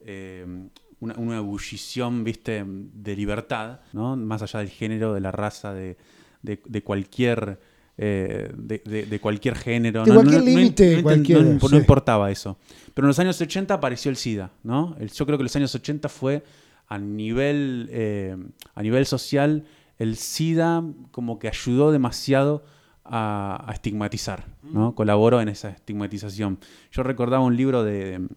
eh, 0.00 0.46
una, 1.00 1.36
ebullición, 1.36 2.24
viste, 2.24 2.64
de 2.66 3.16
libertad, 3.16 3.80
¿no? 3.92 4.16
Más 4.16 4.42
allá 4.42 4.60
del 4.60 4.68
género, 4.68 5.14
de 5.14 5.20
la 5.20 5.32
raza, 5.32 5.72
de, 5.72 5.96
cualquier... 6.84 7.58
de, 7.96 9.18
cualquier 9.20 9.56
género. 9.56 10.04
De 10.04 10.12
cualquier 10.12 10.42
límite, 10.42 11.02
no, 11.02 11.76
importaba 11.76 12.30
eso. 12.30 12.58
Pero 12.94 13.06
en 13.06 13.08
los 13.08 13.18
años 13.18 13.40
80 13.40 13.74
apareció 13.74 14.10
el 14.10 14.16
SIDA, 14.16 14.50
¿no? 14.62 14.96
yo 14.98 15.26
creo 15.26 15.38
que 15.38 15.44
los 15.44 15.56
años 15.56 15.74
80 15.74 16.08
fue 16.08 16.42
a 16.90 16.98
nivel, 16.98 17.88
eh, 17.92 18.36
a 18.74 18.82
nivel 18.82 19.06
social, 19.06 19.64
el 19.98 20.16
SIDA 20.16 20.82
como 21.12 21.38
que 21.38 21.46
ayudó 21.46 21.92
demasiado 21.92 22.64
a, 23.04 23.64
a 23.66 23.72
estigmatizar, 23.72 24.44
¿no? 24.62 24.94
Colaboró 24.96 25.40
en 25.40 25.48
esa 25.48 25.70
estigmatización. 25.70 26.58
Yo 26.90 27.04
recordaba 27.04 27.44
un 27.44 27.56
libro 27.56 27.84
de, 27.84 28.18
de 28.18 28.28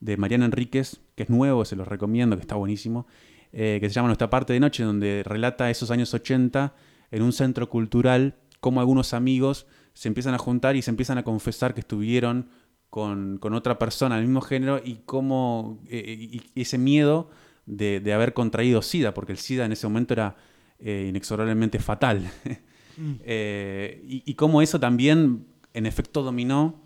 Mariana 0.00 0.46
Enríquez, 0.46 1.00
que 1.14 1.24
es 1.24 1.30
nuevo, 1.30 1.64
se 1.64 1.76
los 1.76 1.86
recomiendo, 1.86 2.36
que 2.36 2.42
está 2.42 2.54
buenísimo, 2.54 3.06
eh, 3.52 3.78
que 3.80 3.88
se 3.88 3.94
llama 3.94 4.08
Nuestra 4.08 4.30
parte 4.30 4.52
de 4.52 4.60
noche, 4.60 4.84
donde 4.84 5.22
relata 5.24 5.70
esos 5.70 5.90
años 5.90 6.14
80 6.14 6.74
en 7.10 7.22
un 7.22 7.32
centro 7.32 7.68
cultural, 7.68 8.36
cómo 8.60 8.80
algunos 8.80 9.12
amigos 9.12 9.66
se 9.92 10.08
empiezan 10.08 10.34
a 10.34 10.38
juntar 10.38 10.76
y 10.76 10.82
se 10.82 10.90
empiezan 10.90 11.18
a 11.18 11.24
confesar 11.24 11.74
que 11.74 11.80
estuvieron 11.80 12.48
con, 12.88 13.38
otra 13.52 13.78
persona 13.78 14.16
del 14.16 14.26
mismo 14.26 14.40
género 14.40 14.80
y 14.82 15.00
cómo 15.04 15.82
eh, 15.88 16.40
ese 16.54 16.78
miedo 16.78 17.30
de, 17.66 18.12
haber 18.12 18.32
contraído 18.32 18.82
SIDA, 18.82 19.14
porque 19.14 19.32
el 19.32 19.38
SIDA 19.38 19.64
en 19.64 19.72
ese 19.72 19.86
momento 19.86 20.14
era 20.14 20.36
eh, 20.78 21.06
inexorablemente 21.08 21.78
fatal. 21.78 22.30
Mm. 22.96 23.22
y, 23.24 24.22
y 24.26 24.34
cómo 24.34 24.60
eso 24.60 24.78
también, 24.78 25.46
en 25.72 25.86
efecto, 25.86 26.22
dominó 26.22 26.82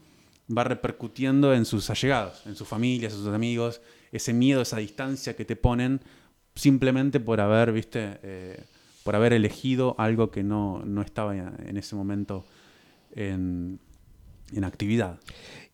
va 0.51 0.65
repercutiendo 0.65 1.55
en 1.55 1.65
sus 1.65 1.91
allegados, 1.91 2.43
en 2.47 2.57
sus 2.57 2.69
familias, 2.69 3.13
en 3.13 3.19
sus 3.21 3.35
amigos, 3.35 3.81
ese 4.13 4.33
miedo, 4.33 4.63
esa 4.63 4.77
distancia 4.77 5.35
que 5.37 5.45
te 5.45 5.57
ponen 5.57 6.01
simplemente 6.55 7.21
por 7.21 7.41
haber, 7.41 7.73
viste, 7.73 8.19
eh, 8.23 8.65
por 9.03 9.17
haber 9.17 9.33
elegido 9.33 9.95
algo 9.99 10.31
que 10.31 10.43
no, 10.43 10.83
estaba 11.05 11.37
en 11.37 11.77
ese 11.77 11.97
momento 11.97 12.45
en, 13.15 13.81
actividad. 14.63 15.19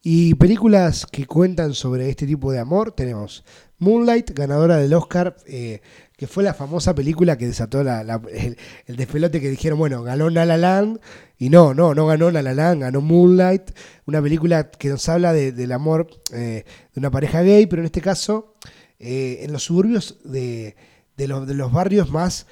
Y 0.03 0.35
películas 0.35 1.05
que 1.05 1.27
cuentan 1.27 1.75
sobre 1.75 2.09
este 2.09 2.27
tipo 2.27 2.51
de 2.51 2.59
amor, 2.59 2.93
tenemos 2.93 3.45
Moonlight, 3.81 4.31
ganadora 4.33 4.77
del 4.77 4.93
Oscar, 4.95 5.37
eh, 5.47 5.81
que 6.17 6.27
fue 6.27 6.45
la 6.45 6.53
famosa 6.53 6.95
película 6.95 7.37
que 7.39 7.47
desató 7.47 7.81
el, 7.81 8.57
despelote 8.87 9.41
que 9.41 9.49
dijeron, 9.49 9.79
bueno, 9.79 10.03
ganó 10.03 10.29
La 10.29 10.45
La 10.45 10.59
Land, 10.59 11.01
y 11.39 11.49
no, 11.49 11.73
no, 11.73 11.95
no 11.95 12.07
ganó 12.07 12.31
La 12.31 12.43
La 12.43 12.53
Land, 12.55 12.83
ganó 12.83 13.01
Moonlight, 13.01 13.71
una 14.07 14.21
película 14.21 14.71
que 14.71 14.91
nos 14.91 15.09
habla 15.09 15.33
del 15.33 15.73
amor 15.73 16.09
eh, 16.33 16.65
de 16.95 17.01
una 17.01 17.11
pareja 17.11 17.41
gay, 17.43 17.67
pero 17.67 17.81
en 17.81 17.87
este 17.87 18.03
caso 18.03 18.55
eh, 18.99 19.41
en 19.43 19.53
los 19.53 19.65
suburbios 19.65 20.19
de, 20.25 20.77
los, 21.17 21.73
barrios 21.73 22.11
más 22.11 22.47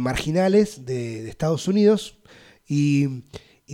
marginales 0.00 0.84
de, 0.84 1.26
Estados 1.28 1.66
Unidos, 1.66 2.18
y, 2.68 3.24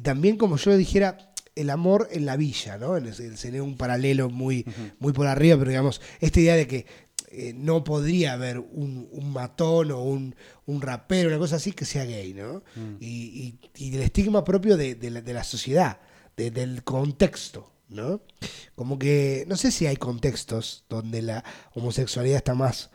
también, 0.05 0.37
como 0.37 0.57
yo 0.57 0.77
dijera, 0.77 1.30
el 1.55 1.71
amor 1.71 2.09
en 2.13 2.27
la 2.27 2.37
villa, 2.37 2.79
¿no? 2.79 2.95
Sería 3.37 3.63
un 3.63 3.77
paralelo 3.77 4.31
muy, 4.31 4.65
muy 4.99 5.13
por 5.13 5.27
arriba, 5.27 5.59
pero 5.59 5.71
digamos, 5.71 6.01
esta 6.21 6.41
idea 6.41 6.57
de 6.57 6.67
que 6.67 6.87
eh, 7.33 7.53
no 7.55 7.85
podría 7.85 8.33
haber 8.33 8.59
un, 8.59 9.09
matón 9.33 9.93
o 9.93 10.03
un, 10.03 10.35
rapero, 10.81 11.29
una 11.29 11.39
cosa 11.39 11.57
así, 11.57 11.73
que 11.73 11.85
sea 11.85 12.05
gay, 12.05 12.35
¿no? 12.35 12.63
Mm. 12.75 12.97
Y, 13.01 13.59
y, 13.77 13.91
del 13.91 14.03
estigma 14.03 14.43
propio 14.43 14.77
de, 14.77 14.97
la, 15.11 15.45
sociedad, 15.45 16.01
del 16.37 16.83
contexto, 16.83 17.73
¿no? 17.89 18.23
Como 18.75 18.99
que, 18.99 19.45
no 19.47 19.57
sé 19.57 19.71
si 19.71 19.87
hay 19.87 19.97
contextos 19.97 20.85
donde 20.89 21.23
la 21.23 21.45
homosexualidad 21.75 22.39
está 22.39 22.55
más, 22.55 22.91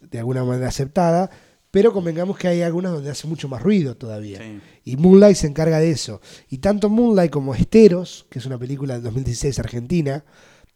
de 0.00 0.18
alguna 0.18 0.44
manera, 0.44 0.68
aceptada, 0.68 1.30
pero 1.74 1.92
convengamos 1.92 2.38
que 2.38 2.46
hay 2.46 2.62
algunas 2.62 2.92
donde 2.92 3.10
hace 3.10 3.26
mucho 3.26 3.48
más 3.48 3.60
ruido 3.60 3.96
todavía. 3.96 4.38
Y 4.84 4.96
Moonlight 4.96 5.36
se 5.36 5.48
encarga 5.48 5.80
de 5.80 5.90
eso. 5.90 6.20
Y 6.48 6.58
tanto 6.58 6.88
Moonlight 6.88 7.32
como 7.32 7.52
Esteros, 7.52 8.26
que 8.30 8.38
es 8.38 8.46
una 8.46 8.58
película 8.58 8.94
de 8.94 9.00
2016 9.00 9.58
argentina, 9.58 10.24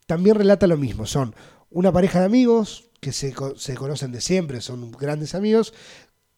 también 0.08 0.34
relata 0.34 0.66
lo 0.66 0.76
mismo. 0.76 1.06
Son 1.06 1.36
una 1.70 1.92
pareja 1.92 2.18
de 2.18 2.24
amigos 2.24 2.90
que 3.00 3.12
se, 3.12 3.32
conocen 3.32 4.10
de 4.10 4.20
siempre, 4.20 4.60
son 4.60 4.90
grandes 4.90 5.36
amigos, 5.36 5.72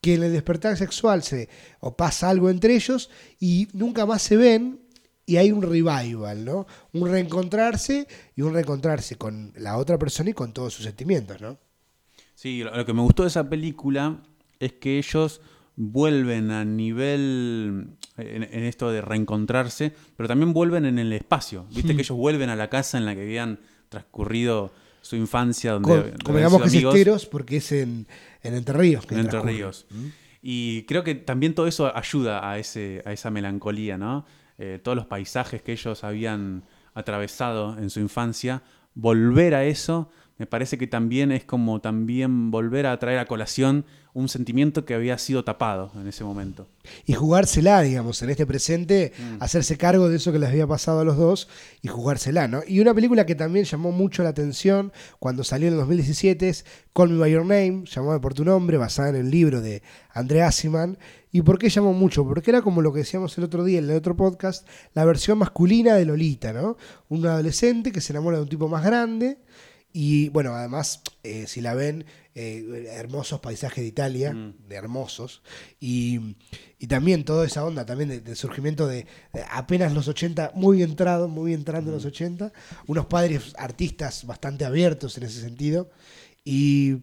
que 0.02 0.12
en 0.12 0.24
el 0.24 0.32
despertar 0.34 0.76
sexual 0.76 1.22
se, 1.22 1.48
o 1.80 1.96
pasa 1.96 2.28
algo 2.28 2.50
entre 2.50 2.74
ellos 2.74 3.08
y 3.38 3.66
nunca 3.72 4.04
más 4.04 4.20
se 4.20 4.36
ven 4.36 4.82
y 5.24 5.38
hay 5.38 5.52
un 5.52 5.62
revival, 5.62 6.44
¿no? 6.44 6.66
Un 6.92 7.10
reencontrarse 7.10 8.06
y 8.36 8.42
un 8.42 8.52
reencontrarse 8.52 9.16
con 9.16 9.54
la 9.56 9.78
otra 9.78 9.96
persona 9.96 10.28
y 10.28 10.34
con 10.34 10.52
todos 10.52 10.74
sus 10.74 10.84
sentimientos, 10.84 11.40
¿no? 11.40 11.56
Sí, 12.34 12.62
lo, 12.62 12.84
que 12.84 12.92
me 12.92 13.00
gustó 13.00 13.22
de 13.22 13.28
esa 13.30 13.48
película 13.48 14.22
es 14.60 14.74
que 14.74 14.98
ellos 14.98 15.40
vuelven 15.74 16.50
a 16.50 16.64
nivel 16.64 17.96
en, 18.16 18.64
esto 18.64 18.90
de 18.92 19.00
reencontrarse, 19.00 19.94
pero 20.16 20.28
también 20.28 20.52
vuelven 20.52 20.84
en 20.84 20.98
el 20.98 21.12
espacio. 21.12 21.66
Viste 21.70 21.92
hmm. 21.92 21.96
que 21.96 22.02
ellos 22.02 22.16
vuelven 22.16 22.50
a 22.50 22.56
la 22.56 22.68
casa 22.68 22.98
en 22.98 23.06
la 23.06 23.14
que 23.14 23.22
habían 23.22 23.58
transcurrido 23.88 24.72
su 25.00 25.16
infancia. 25.16 25.72
Donde, 25.72 26.14
como 26.22 26.36
digamos 26.36 26.62
que 26.62 26.68
es 26.68 26.74
Esteros 26.74 27.26
porque 27.26 27.56
es 27.56 27.72
en, 27.72 28.06
Entre 28.42 28.76
Ríos. 28.76 29.06
en 29.10 29.18
Entre 29.18 29.40
Ríos. 29.40 29.86
¿Mm? 29.90 30.06
Y 30.42 30.82
creo 30.84 31.04
que 31.04 31.14
también 31.14 31.54
todo 31.54 31.66
eso 31.66 31.94
ayuda 31.94 32.48
a, 32.48 32.58
ese, 32.58 33.02
a 33.04 33.12
esa 33.12 33.30
melancolía, 33.30 33.98
¿no? 33.98 34.24
Eh, 34.58 34.78
todos 34.82 34.96
los 34.96 35.06
paisajes 35.06 35.62
que 35.62 35.72
ellos 35.72 36.04
habían 36.04 36.64
atravesado 36.94 37.78
en 37.78 37.88
su 37.90 38.00
infancia, 38.00 38.62
volver 38.94 39.54
a 39.54 39.64
eso 39.64 40.10
me 40.40 40.46
parece 40.46 40.78
que 40.78 40.86
también 40.86 41.32
es 41.32 41.44
como 41.44 41.82
también 41.82 42.50
volver 42.50 42.86
a 42.86 42.98
traer 42.98 43.18
a 43.18 43.26
colación 43.26 43.84
un 44.14 44.30
sentimiento 44.30 44.86
que 44.86 44.94
había 44.94 45.18
sido 45.18 45.44
tapado 45.44 45.92
en 46.00 46.08
ese 46.08 46.24
momento. 46.24 46.66
Y 47.04 47.12
jugársela, 47.12 47.82
digamos, 47.82 48.22
en 48.22 48.30
este 48.30 48.46
presente, 48.46 49.12
mm. 49.18 49.42
hacerse 49.42 49.76
cargo 49.76 50.08
de 50.08 50.16
eso 50.16 50.32
que 50.32 50.38
les 50.38 50.48
había 50.48 50.66
pasado 50.66 51.00
a 51.00 51.04
los 51.04 51.18
dos 51.18 51.46
y 51.82 51.88
jugársela, 51.88 52.48
¿no? 52.48 52.62
Y 52.66 52.80
una 52.80 52.94
película 52.94 53.26
que 53.26 53.34
también 53.34 53.66
llamó 53.66 53.92
mucho 53.92 54.22
la 54.22 54.30
atención 54.30 54.94
cuando 55.18 55.44
salió 55.44 55.68
en 55.68 55.74
el 55.74 55.80
2017 55.80 56.48
es 56.48 56.64
Call 56.94 57.10
Me 57.10 57.18
By 57.18 57.32
Your 57.32 57.42
Name, 57.44 57.84
llamado 57.84 58.18
por 58.22 58.32
tu 58.32 58.42
nombre, 58.42 58.78
basada 58.78 59.10
en 59.10 59.16
el 59.16 59.30
libro 59.30 59.60
de 59.60 59.82
Andrea 60.14 60.46
Asiman. 60.46 60.96
¿Y 61.32 61.42
por 61.42 61.58
qué 61.58 61.68
llamó 61.68 61.92
mucho? 61.92 62.24
Porque 62.24 62.50
era 62.50 62.62
como 62.62 62.80
lo 62.80 62.94
que 62.94 63.00
decíamos 63.00 63.36
el 63.36 63.44
otro 63.44 63.62
día 63.62 63.78
en 63.78 63.90
el 63.90 63.94
otro 63.94 64.16
podcast, 64.16 64.66
la 64.94 65.04
versión 65.04 65.36
masculina 65.36 65.96
de 65.96 66.06
Lolita, 66.06 66.54
¿no? 66.54 66.78
Un 67.10 67.26
adolescente 67.26 67.92
que 67.92 68.00
se 68.00 68.14
enamora 68.14 68.38
de 68.38 68.44
un 68.44 68.48
tipo 68.48 68.68
más 68.68 68.82
grande 68.82 69.36
y 69.92 70.28
bueno, 70.28 70.54
además, 70.54 71.02
eh, 71.22 71.46
si 71.46 71.60
la 71.60 71.74
ven, 71.74 72.04
eh, 72.34 72.86
hermosos 72.92 73.40
paisajes 73.40 73.82
de 73.82 73.88
Italia, 73.88 74.32
mm. 74.32 74.68
de 74.68 74.76
hermosos. 74.76 75.42
Y, 75.80 76.36
también 76.88 77.24
toda 77.24 77.46
esa 77.46 77.64
onda 77.64 77.84
también 77.84 78.24
del 78.24 78.36
surgimiento 78.36 78.86
de, 78.86 79.06
apenas 79.50 79.92
los 79.92 80.08
80, 80.08 80.52
muy 80.54 80.82
entrado, 80.82 81.28
muy 81.28 81.52
entrando 81.52 81.90
en 81.90 81.96
los 81.96 82.04
80. 82.04 82.46
Mm. 82.46 82.50
Unos 82.86 83.06
padres 83.06 83.52
artistas 83.58 84.24
bastante 84.26 84.64
abiertos 84.64 85.18
en 85.18 85.24
ese 85.24 85.40
sentido. 85.40 85.90
Y, 86.44 87.02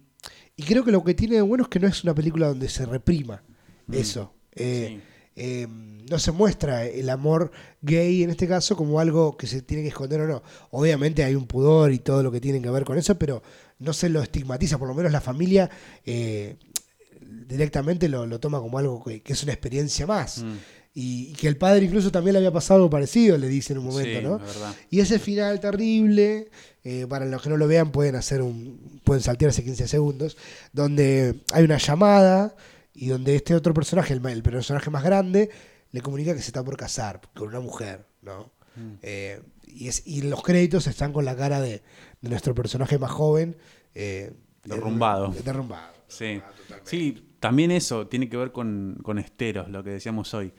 creo 0.65 0.83
que 0.83 0.91
lo 0.91 1.03
que 1.03 1.13
tiene 1.13 1.35
de 1.35 1.41
bueno 1.41 1.63
es 1.63 1.69
que 1.69 1.79
no 1.79 1.87
es 1.87 2.03
una 2.03 2.15
película 2.15 2.47
donde 2.47 2.69
se 2.69 2.85
reprima 2.85 3.43
mm. 3.87 3.93
eso. 3.93 4.33
Eh, 4.55 4.99
Em, 5.39 6.03
no 6.09 6.17
se 6.17 6.31
muestra 6.31 6.85
el 6.85 7.09
amor 7.11 7.51
gay 7.81 8.23
en 8.23 8.31
este 8.31 8.47
caso 8.47 8.75
como 8.75 8.99
algo 8.99 9.37
que 9.37 9.45
se 9.45 9.61
tiene 9.61 9.83
que 9.83 9.89
esconder 9.89 10.21
o 10.21 10.27
no. 10.27 10.41
Obviamente 10.71 11.23
hay 11.23 11.35
un 11.35 11.45
pudor 11.45 11.93
y 11.93 11.99
todo 11.99 12.23
lo 12.23 12.31
que 12.31 12.41
tiene 12.41 12.59
que 12.59 12.71
ver 12.71 12.83
con 12.85 12.97
eso, 12.97 13.19
pero 13.19 13.43
no 13.77 13.93
se 13.93 14.09
lo 14.09 14.23
estigmatiza, 14.23 14.79
por 14.79 14.87
lo 14.87 14.95
menos 14.95 15.11
la 15.11 15.21
familia 15.21 15.69
eh, 16.05 16.55
directamente 17.47 18.09
lo, 18.09 18.39
toma 18.39 18.59
como 18.59 18.79
algo 18.79 19.03
que, 19.03 19.21
es 19.23 19.43
una 19.43 19.53
experiencia 19.53 20.07
más. 20.07 20.43
Mm. 20.43 20.55
y, 20.95 21.33
que 21.33 21.47
el 21.47 21.57
padre 21.57 21.85
incluso 21.85 22.11
también 22.11 22.33
le 22.33 22.39
había 22.39 22.51
pasado 22.51 22.77
algo 22.77 22.89
parecido, 22.89 23.37
le 23.37 23.47
dice 23.47 23.73
en 23.73 23.79
un 23.79 23.85
momento, 23.85 24.21
¿no? 24.21 24.41
Y 24.89 25.01
ese 25.01 25.19
final 25.19 25.59
terrible, 25.59 26.49
eh, 26.83 27.05
para 27.07 27.25
los 27.25 27.43
que 27.43 27.49
no 27.49 27.57
lo 27.57 27.67
vean 27.67 27.91
pueden 27.91 28.15
hacer 28.15 28.41
un, 28.41 28.99
pueden 29.03 29.21
saltearse 29.21 29.63
15 29.63 29.87
segundos, 29.87 30.35
donde 30.73 31.35
hay 31.53 31.63
una 31.63 31.77
llamada 31.77 32.55
y 32.97 33.07
donde 33.07 33.35
este 33.35 33.55
otro 33.55 33.73
personaje, 33.73 34.13
el, 34.13 34.43
personaje 34.43 34.89
más 34.89 35.03
grande, 35.03 35.49
le 35.91 36.01
comunica 36.01 36.33
que 36.33 36.41
se 36.41 36.47
está 36.47 36.63
por 36.63 36.75
casar 36.75 37.21
con 37.35 37.47
una 37.47 37.59
mujer, 37.59 38.05
¿no? 38.21 38.51
Mm. 38.75 38.93
Eh, 39.01 39.41
y, 39.65 39.87
es, 39.87 40.05
y 40.05 40.23
los 40.23 40.41
créditos 40.43 40.87
están 40.87 41.13
con 41.13 41.23
la 41.23 41.35
cara 41.35 41.61
de, 41.61 41.83
nuestro 42.21 42.55
personaje 42.55 42.97
más 42.97 43.11
joven. 43.11 43.55
Eh, 43.93 44.33
derrumbado. 44.63 45.33
derrumbado. 45.45 45.93
Sí. 46.07 46.41
sí, 46.83 47.35
también 47.39 47.71
eso 47.71 48.07
tiene 48.07 48.29
que 48.29 48.37
ver 48.37 48.51
con, 48.51 48.97
con 49.03 49.19
Esteros, 49.19 49.69
lo 49.69 49.83
que 49.83 49.91
decíamos 49.91 50.33
hoy 50.33 50.53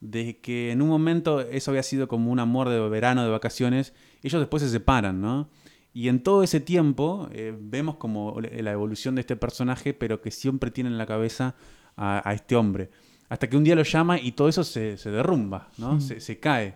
de 0.00 0.40
que 0.40 0.72
en 0.72 0.82
un 0.82 0.88
momento 0.88 1.40
eso 1.40 1.70
había 1.70 1.82
sido 1.82 2.06
como 2.06 2.30
un 2.30 2.38
amor 2.38 2.68
de 2.68 2.78
verano, 2.88 3.24
de 3.24 3.30
vacaciones, 3.30 3.94
ellos 4.22 4.40
después 4.40 4.62
se 4.62 4.68
separan, 4.68 5.20
¿no? 5.20 5.48
Y 5.92 6.08
en 6.08 6.22
todo 6.22 6.42
ese 6.42 6.60
tiempo 6.60 7.28
eh, 7.32 7.56
vemos 7.58 7.96
como 7.96 8.38
la 8.40 8.70
evolución 8.70 9.14
de 9.14 9.22
este 9.22 9.34
personaje, 9.34 9.94
pero 9.94 10.20
que 10.20 10.30
siempre 10.30 10.70
tiene 10.70 10.90
en 10.90 10.98
la 10.98 11.06
cabeza 11.06 11.54
a, 11.96 12.32
este 12.34 12.56
hombre. 12.56 12.90
Hasta 13.28 13.48
que 13.48 13.56
un 13.56 13.64
día 13.64 13.74
lo 13.74 13.82
llama 13.82 14.20
y 14.20 14.32
todo 14.32 14.48
eso 14.48 14.62
se, 14.62 14.96
derrumba, 14.96 15.68
¿no? 15.78 16.00
Se, 16.00 16.38
cae. 16.38 16.74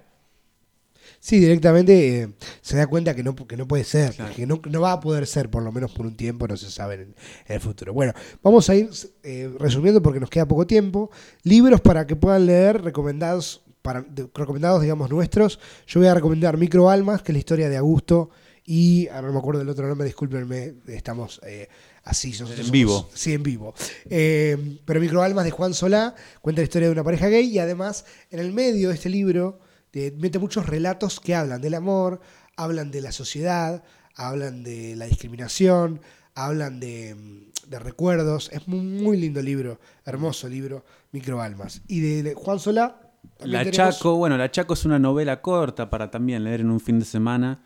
Sí, 1.21 1.39
directamente 1.39 2.23
eh, 2.23 2.29
se 2.61 2.77
da 2.77 2.87
cuenta 2.87 3.15
que 3.15 3.23
no, 3.23 3.35
que 3.35 3.57
no 3.57 3.69
puede 3.69 3.85
ser, 3.85 4.15
que 4.35 4.47
no, 4.47 4.61
va 4.81 4.93
a 4.93 5.01
poder 5.01 5.27
ser, 5.27 5.51
por 5.51 5.63
lo 5.63 5.71
menos 5.71 5.93
por 5.93 6.07
un 6.07 6.17
tiempo, 6.17 6.49
no 6.49 6.57
se 6.57 6.71
sabe 6.71 6.95
en, 6.95 7.15
el 7.47 7.61
futuro. 7.61 7.93
Bueno, 7.93 8.13
vamos 8.43 8.69
a 8.71 8.75
ir 8.75 8.91
eh, 9.23 9.51
resumiendo 9.59 10.03
porque 10.03 10.21
nos 10.21 10.31
queda 10.31 10.47
poco 10.47 10.67
tiempo. 10.67 11.11
Libros 11.43 11.81
para 11.81 12.07
que 12.07 12.17
puedan 12.17 12.47
leer, 12.47 12.83
recomendados, 12.83 13.63
para, 13.83 14.05
recomendados, 14.35 14.83
digamos, 14.83 15.11
nuestros. 15.11 15.61
Yo 15.87 16.01
voy 16.01 16.09
a 16.09 16.15
recomendar 16.15 16.57
Micro 16.57 16.91
Almas, 16.91 17.23
que 17.23 17.33
es 17.33 17.35
la 17.35 17.41
historia 17.41 17.69
de 17.69 17.77
Augusto 17.77 18.31
y, 18.65 19.09
ahora 19.09 19.29
no 19.29 19.33
me 19.33 19.39
acuerdo 19.41 19.59
del 19.59 19.69
otro 19.69 19.89
nombre, 19.89 20.07
discúlpenme, 20.07 20.75
estamos 20.87 21.41
eh, 21.45 21.69
así. 22.05 22.33
en 22.39 22.71
vivo. 22.71 23.09
Sí, 23.15 23.35
en 23.35 23.43
vivo. 23.43 23.75
pero 24.09 25.01
Micro 25.01 25.23
Almas 25.23 25.45
de 25.45 25.51
Juan 25.51 25.75
Solá 25.75 26.15
cuenta 26.41 26.61
la 26.61 26.65
historia 26.65 26.89
de 26.89 26.93
una 26.93 27.05
pareja 27.05 27.29
gay 27.29 27.47
y 27.47 27.59
además 27.59 28.05
en 28.31 28.41
el 28.41 28.53
medio 28.53 28.89
de 28.89 28.95
este 28.95 29.09
libro 29.09 29.61
mete 29.93 30.39
muchos 30.39 30.67
relatos 30.67 31.21
que 31.21 31.35
hablan 31.35 31.61
del 31.61 31.75
amor, 31.75 32.21
hablan 32.57 32.91
de 32.91 33.01
la 33.01 33.13
sociedad, 33.13 33.83
hablan 34.15 34.63
de 34.63 34.97
la 34.97 35.07
discriminación, 35.07 36.01
hablan 36.35 36.81
de, 36.81 37.17
recuerdos. 37.71 38.51
Es 38.53 38.67
un 38.67 39.03
muy 39.03 39.17
lindo 39.17 39.43
libro, 39.43 39.81
hermoso 40.05 40.49
libro, 40.49 40.85
Microalmas. 41.13 41.83
Y 41.89 42.01
de, 42.01 42.35
Juan 42.35 42.59
Solá. 42.59 43.01
La 43.41 43.71
Chaco, 43.71 44.17
bueno, 44.17 44.37
La 44.39 44.51
Chaco 44.51 44.75
es 44.75 44.85
una 44.85 44.99
novela 44.99 45.43
corta 45.43 45.91
para 45.91 46.11
también 46.11 46.45
leer 46.45 46.61
en 46.61 46.71
un 46.71 46.81
fin 46.81 46.99
de 46.99 47.05
semana, 47.05 47.63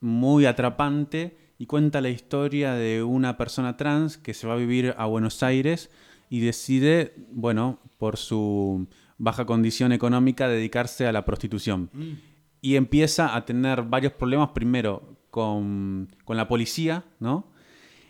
muy 0.00 0.44
atrapante 0.44 1.43
y 1.58 1.66
cuenta 1.66 2.00
la 2.00 2.08
historia 2.08 2.74
de 2.74 3.02
una 3.02 3.36
persona 3.36 3.76
trans 3.76 4.18
que 4.18 4.34
se 4.34 4.46
va 4.46 4.54
a 4.54 4.56
vivir 4.56 4.94
a 4.98 5.06
Buenos 5.06 5.42
Aires 5.42 5.90
y 6.28 6.40
decide, 6.40 7.14
bueno, 7.30 7.78
por 7.98 8.16
su 8.16 8.88
baja 9.18 9.46
condición 9.46 9.92
económica 9.92 10.48
dedicarse 10.48 11.06
a 11.06 11.12
la 11.12 11.24
prostitución. 11.24 11.90
Mm. 11.92 12.12
Y 12.60 12.76
empieza 12.76 13.36
a 13.36 13.44
tener 13.44 13.82
varios 13.82 14.12
problemas, 14.14 14.50
primero 14.50 15.16
con, 15.30 16.08
la 16.28 16.48
policía, 16.48 17.04
¿no? 17.20 17.52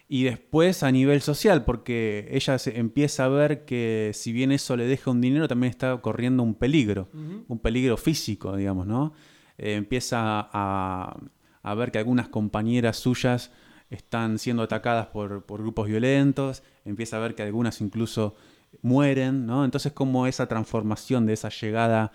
Y 0.09 0.25
después 0.25 0.83
a 0.83 0.93
nivel 0.93 1.23
social, 1.23 1.65
porque 1.65 2.29
ella 2.31 2.59
se 2.59 2.79
empieza 2.79 3.25
a 3.25 3.29
ver 3.29 3.65
que 3.65 4.13
si 4.15 4.33
bien 4.33 4.53
eso 4.53 4.77
le 4.77 4.87
deja 4.87 5.11
un 5.11 5.21
dinero, 5.21 5.49
también 5.49 5.71
está 5.71 5.97
corriendo 6.03 6.43
un 6.43 6.55
peligro, 6.55 7.09
un 7.49 7.59
peligro 7.59 7.97
físico, 7.97 8.55
digamos, 8.57 8.87
¿no? 8.87 9.15
Eh, 9.57 9.75
empieza 9.75 10.49
a, 10.53 11.17
a, 11.65 11.75
ver 11.75 11.91
que 11.91 11.99
algunas 11.99 12.29
compañeras 12.29 12.97
suyas 12.99 13.51
están 13.91 14.39
siendo 14.39 14.63
atacadas 14.63 15.09
por, 15.09 15.45
por 15.45 15.63
grupos 15.63 15.89
violentos, 15.89 16.63
empieza 16.85 17.17
a 17.17 17.21
ver 17.21 17.35
que 17.35 17.43
algunas 17.43 17.81
incluso 17.81 18.37
mueren, 18.83 19.47
¿no? 19.47 19.65
Entonces 19.65 19.93
como 19.93 20.27
esa 20.27 20.47
transformación 20.47 21.27
de 21.27 21.33
esa 21.33 21.49
llegada 21.49 22.13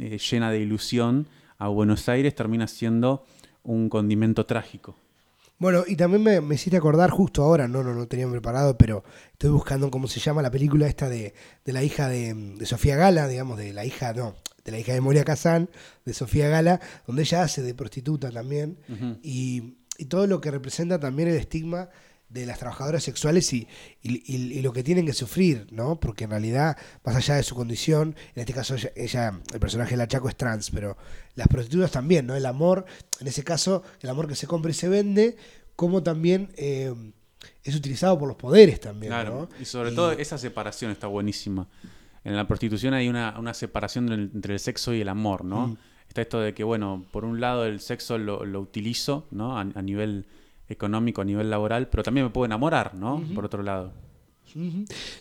eh, 0.00 0.18
llena 0.18 0.50
de 0.50 0.60
ilusión 0.60 1.28
a 1.58 1.68
Buenos 1.68 2.08
Aires 2.08 2.34
termina 2.34 2.66
siendo 2.66 3.26
un 3.62 3.88
condimento 3.88 4.46
trágico. 4.46 4.96
Bueno, 5.58 5.84
y 5.86 5.96
también 5.96 6.46
me, 6.46 6.54
hiciste 6.54 6.76
acordar 6.76 7.10
justo 7.10 7.42
ahora, 7.42 7.66
no, 7.66 7.82
no, 7.82 7.94
no 7.94 8.06
tenía 8.06 8.28
preparado, 8.28 8.76
pero 8.76 9.04
estoy 9.32 9.50
buscando 9.50 9.90
cómo 9.90 10.06
se 10.06 10.20
llama 10.20 10.42
la 10.42 10.50
película 10.50 10.86
esta 10.86 11.08
de, 11.08 11.32
la 11.64 11.82
hija 11.82 12.08
de, 12.08 12.58
Sofía 12.66 12.96
Gala, 12.96 13.26
digamos, 13.26 13.56
de 13.56 13.72
la 13.72 13.86
hija, 13.86 14.12
no, 14.12 14.34
de 14.64 14.72
la 14.72 14.78
hija 14.78 14.92
de 14.92 15.00
Moria 15.00 15.24
Kazán, 15.24 15.70
de 16.04 16.12
Sofía 16.12 16.48
Gala, 16.48 16.80
donde 17.06 17.22
ella 17.22 17.42
hace 17.42 17.62
de 17.62 17.74
prostituta 17.74 18.30
también, 18.30 18.78
y, 19.22 19.78
y, 19.96 20.04
todo 20.06 20.26
lo 20.26 20.42
que 20.42 20.50
representa 20.50 21.00
también 21.00 21.30
el 21.30 21.36
estigma 21.36 21.88
de 22.28 22.44
las 22.44 22.58
trabajadoras 22.58 23.04
sexuales 23.04 23.52
y, 23.52 23.68
y, 24.02 24.60
lo 24.60 24.72
que 24.72 24.82
tienen 24.82 25.06
que 25.06 25.12
sufrir, 25.12 25.66
¿no? 25.70 26.00
Porque 26.00 26.24
en 26.24 26.30
realidad, 26.30 26.76
más 27.04 27.14
allá 27.14 27.36
de 27.36 27.42
su 27.42 27.54
condición, 27.54 28.16
en 28.34 28.40
este 28.40 28.52
caso 28.52 28.74
ella, 28.96 29.40
el 29.52 29.60
personaje 29.60 29.92
de 29.92 29.96
la 29.98 30.08
Chaco 30.08 30.28
es 30.28 30.36
trans, 30.36 30.70
pero 30.70 30.96
las 31.34 31.46
prostitutas 31.46 31.92
también, 31.92 32.26
¿no? 32.26 32.34
El 32.34 32.46
amor, 32.46 32.84
en 33.20 33.28
ese 33.28 33.44
caso, 33.44 33.84
el 34.00 34.10
amor 34.10 34.26
que 34.26 34.34
se 34.34 34.46
compra 34.46 34.70
y 34.70 34.74
se 34.74 34.88
vende, 34.88 35.36
como 35.76 36.02
también 36.02 36.50
eh, 36.56 36.92
es 37.62 37.76
utilizado 37.76 38.18
por 38.18 38.26
los 38.26 38.36
poderes 38.36 38.80
también, 38.80 39.12
claro, 39.12 39.48
Y 39.60 39.64
sobre 39.64 39.92
todo 39.92 40.12
esa 40.12 40.36
separación 40.36 40.90
está 40.90 41.06
buenísima. 41.06 41.68
En 42.24 42.34
la 42.34 42.48
prostitución 42.48 42.92
hay 42.92 43.08
una, 43.08 43.54
separación 43.54 44.12
entre 44.12 44.54
el 44.54 44.60
sexo 44.60 44.92
y 44.92 45.00
el 45.00 45.08
amor, 45.08 45.44
¿no? 45.44 45.68
Mm. 45.68 45.76
Está 46.08 46.22
esto 46.22 46.40
de 46.40 46.54
que, 46.54 46.64
bueno, 46.64 47.04
por 47.12 47.24
un 47.24 47.40
lado 47.40 47.66
el 47.66 47.78
sexo 47.78 48.18
lo, 48.18 48.44
lo 48.44 48.60
utilizo, 48.60 49.26
¿no? 49.30 49.58
a 49.58 49.64
nivel 49.64 50.26
económico 50.68 51.20
a 51.20 51.24
nivel 51.24 51.50
laboral, 51.50 51.88
pero 51.88 52.02
también 52.02 52.26
me 52.26 52.30
puedo 52.30 52.46
enamorar, 52.46 52.94
¿no? 52.94 53.22
Por 53.34 53.44
otro 53.44 53.62
lado. 53.62 53.92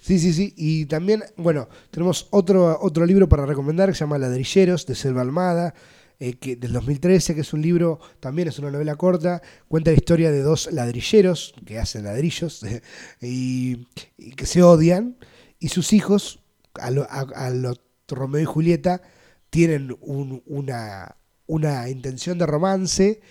Sí, 0.02 0.20
sí, 0.20 0.34
sí. 0.34 0.54
Y 0.56 0.86
también, 0.86 1.24
bueno, 1.36 1.68
tenemos 1.92 2.28
otro, 2.30 2.78
otro 2.82 3.06
libro 3.06 3.28
para 3.28 3.46
recomendar 3.46 3.90
que 3.90 3.96
se 3.96 4.02
llama 4.02 4.18
Ladrilleros, 4.18 4.86
de 4.86 4.96
Selva 4.96 5.22
Almada, 5.22 5.74
eh, 6.20 6.36
que, 6.36 6.56
del 6.56 6.72
2013, 6.72 7.36
que 7.36 7.42
es 7.42 7.54
un 7.54 7.62
libro, 7.62 8.00
también 8.20 8.48
es 8.48 8.60
una 8.60 8.72
novela 8.72 8.96
corta, 8.96 9.42
cuenta 9.68 9.92
la 9.92 9.98
historia 9.98 10.32
de 10.32 10.42
dos 10.42 10.72
ladrilleros 10.72 11.54
que 11.66 11.78
hacen 11.78 12.06
ladrillos 12.06 12.66
y, 13.22 13.86
que 14.38 14.46
se 14.46 14.64
odian, 14.64 15.18
y 15.60 15.70
sus 15.70 15.92
hijos, 15.92 16.40
a 16.76 16.92
lo, 16.92 17.04
a, 17.10 17.52
Romeo 18.08 18.42
y 18.42 18.46
Julieta, 18.46 19.02
tienen 19.50 19.98
una, 20.02 21.18
una 21.48 21.90
intención 21.90 22.38
de 22.38 22.46
romance 22.46 23.22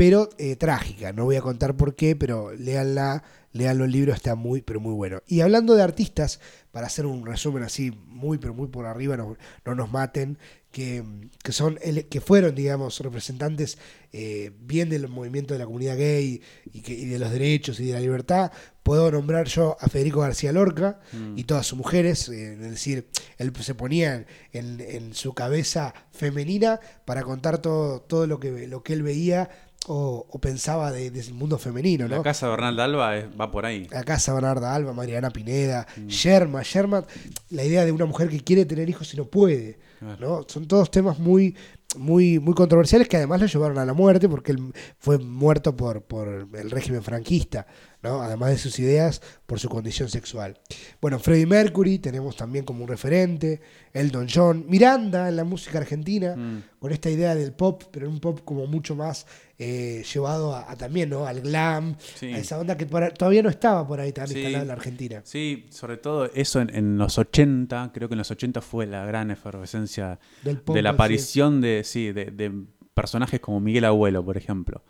pero 0.00 0.30
eh, 0.38 0.56
trágica. 0.56 1.12
No 1.12 1.26
voy 1.26 1.36
a 1.36 1.42
contar 1.42 1.76
por 1.76 1.94
qué, 1.94 2.16
pero 2.16 2.54
léanla, 2.54 3.22
lean 3.52 3.76
los 3.76 3.86
libros, 3.86 4.16
está 4.16 4.34
muy, 4.34 4.62
pero 4.62 4.80
muy 4.80 4.94
bueno. 4.94 5.22
Y 5.26 5.42
hablando 5.42 5.74
de 5.74 5.82
artistas, 5.82 6.40
para 6.70 6.86
hacer 6.86 7.04
un 7.04 7.26
resumen 7.26 7.64
así, 7.64 7.90
muy, 8.06 8.38
pero 8.38 8.54
muy 8.54 8.68
por 8.68 8.86
arriba, 8.86 9.18
no, 9.18 9.36
no 9.66 9.74
nos 9.74 9.92
maten, 9.92 10.38
que, 10.72 11.04
son 11.50 11.76
que 12.08 12.20
fueron, 12.22 12.54
digamos, 12.54 13.00
representantes 13.00 13.76
eh, 14.12 14.52
bien 14.60 14.88
del 14.88 15.06
movimiento 15.08 15.52
de 15.52 15.58
la 15.58 15.66
comunidad 15.66 15.98
gay 15.98 16.40
y, 16.72 16.80
que, 16.80 17.06
de 17.06 17.18
los 17.18 17.30
derechos 17.30 17.78
y 17.80 17.86
de 17.86 17.92
la 17.92 18.00
libertad. 18.00 18.52
Puedo 18.82 19.10
nombrar 19.10 19.48
yo 19.48 19.76
a 19.80 19.88
Federico 19.88 20.20
García 20.20 20.52
Lorca 20.52 21.00
mm. 21.12 21.36
y 21.36 21.44
todas 21.44 21.66
sus 21.66 21.76
mujeres, 21.76 22.28
eh, 22.30 22.54
es 22.54 22.70
decir, 22.70 23.08
él 23.36 23.52
se 23.60 23.74
ponía 23.74 24.24
en, 24.52 24.80
en, 24.80 25.12
su 25.12 25.34
cabeza 25.34 25.92
femenina 26.10 26.80
para 27.04 27.22
contar 27.22 27.58
todo, 27.58 28.00
todo 28.00 28.26
lo, 28.26 28.40
que, 28.40 28.66
lo 28.66 28.82
que 28.82 28.94
él 28.94 29.02
veía 29.02 29.50
o, 29.86 30.38
pensaba 30.40 30.92
de, 30.92 31.10
mundo 31.32 31.58
femenino, 31.58 32.06
¿no? 32.06 32.16
La 32.16 32.22
casa 32.22 32.48
Bernarda 32.48 32.84
Alba 32.84 33.28
va 33.40 33.50
por 33.50 33.66
ahí. 33.66 33.88
La 33.90 34.04
casa 34.04 34.34
Bernarda 34.34 34.74
Alba, 34.74 34.92
Mariana 34.92 35.30
Pineda, 35.30 35.86
mm. 35.96 36.06
Sherma, 36.06 36.62
Sherma, 36.62 37.04
la 37.50 37.64
idea 37.64 37.84
de 37.84 37.92
una 37.92 38.04
mujer 38.04 38.28
que 38.28 38.40
quiere 38.40 38.64
tener 38.64 38.88
hijos 38.88 39.12
y 39.14 39.16
no 39.16 39.24
puede, 39.24 39.78
¿no? 40.18 40.44
Son 40.48 40.66
todos 40.66 40.90
temas 40.90 41.18
muy, 41.18 41.56
muy, 41.96 42.38
muy 42.38 42.54
controversiales 42.54 43.08
que 43.08 43.16
además 43.16 43.40
lo 43.40 43.46
llevaron 43.46 43.78
a 43.78 43.84
la 43.84 43.94
muerte 43.94 44.28
porque 44.28 44.52
él 44.52 44.72
fue 44.98 45.18
muerto 45.18 45.76
por, 45.76 46.02
por 46.02 46.48
el 46.52 46.70
régimen 46.70 47.02
franquista, 47.02 47.66
¿no? 48.02 48.22
además 48.22 48.50
de 48.50 48.58
sus 48.58 48.78
ideas, 48.78 49.20
por 49.46 49.60
su 49.60 49.68
condición 49.68 50.08
sexual. 50.08 50.58
Bueno, 51.00 51.18
Freddie 51.18 51.46
Mercury 51.46 51.98
tenemos 51.98 52.36
también 52.36 52.64
como 52.64 52.84
un 52.84 52.88
referente, 52.88 53.60
Elton 53.92 54.26
John, 54.32 54.64
Miranda 54.68 55.28
en 55.28 55.36
la 55.36 55.44
música 55.44 55.78
argentina, 55.78 56.36
mm. 56.36 56.62
con 56.78 56.92
esta 56.92 57.10
idea 57.10 57.34
del 57.34 57.52
pop, 57.52 57.84
pero 57.90 58.08
un 58.08 58.20
pop 58.20 58.40
como 58.44 58.66
mucho 58.66 58.94
más 58.94 59.26
eh, 59.62 60.02
llevado 60.14 60.56
a, 60.56 60.74
también 60.76 61.10
¿no? 61.10 61.26
al 61.26 61.42
glam, 61.42 61.94
a 62.22 62.38
esa 62.38 62.58
onda 62.58 62.78
que 62.78 62.86
todavía 62.86 63.42
no 63.42 63.50
estaba 63.50 63.86
por 63.86 64.00
ahí 64.00 64.10
tan 64.10 64.24
instalada 64.24 64.62
en 64.62 64.68
la 64.68 64.72
Argentina. 64.72 65.20
Sí, 65.24 65.66
sobre 65.68 65.98
todo 65.98 66.30
eso 66.32 66.62
en, 66.62 66.96
los 66.96 67.18
80, 67.18 67.90
creo 67.92 68.08
que 68.08 68.14
en 68.14 68.18
los 68.18 68.30
80 68.30 68.62
fue 68.62 68.86
la 68.86 69.04
gran 69.04 69.30
efervescencia 69.30 70.18
de 70.42 70.82
la 70.82 70.90
aparición 70.90 71.60
de, 71.60 71.82
sí, 71.84 72.10
de, 72.10 72.52
personajes 72.94 73.40
como 73.40 73.60
Miguel 73.60 73.84
Abuelo, 73.84 74.24
por 74.24 74.38
ejemplo, 74.38 74.82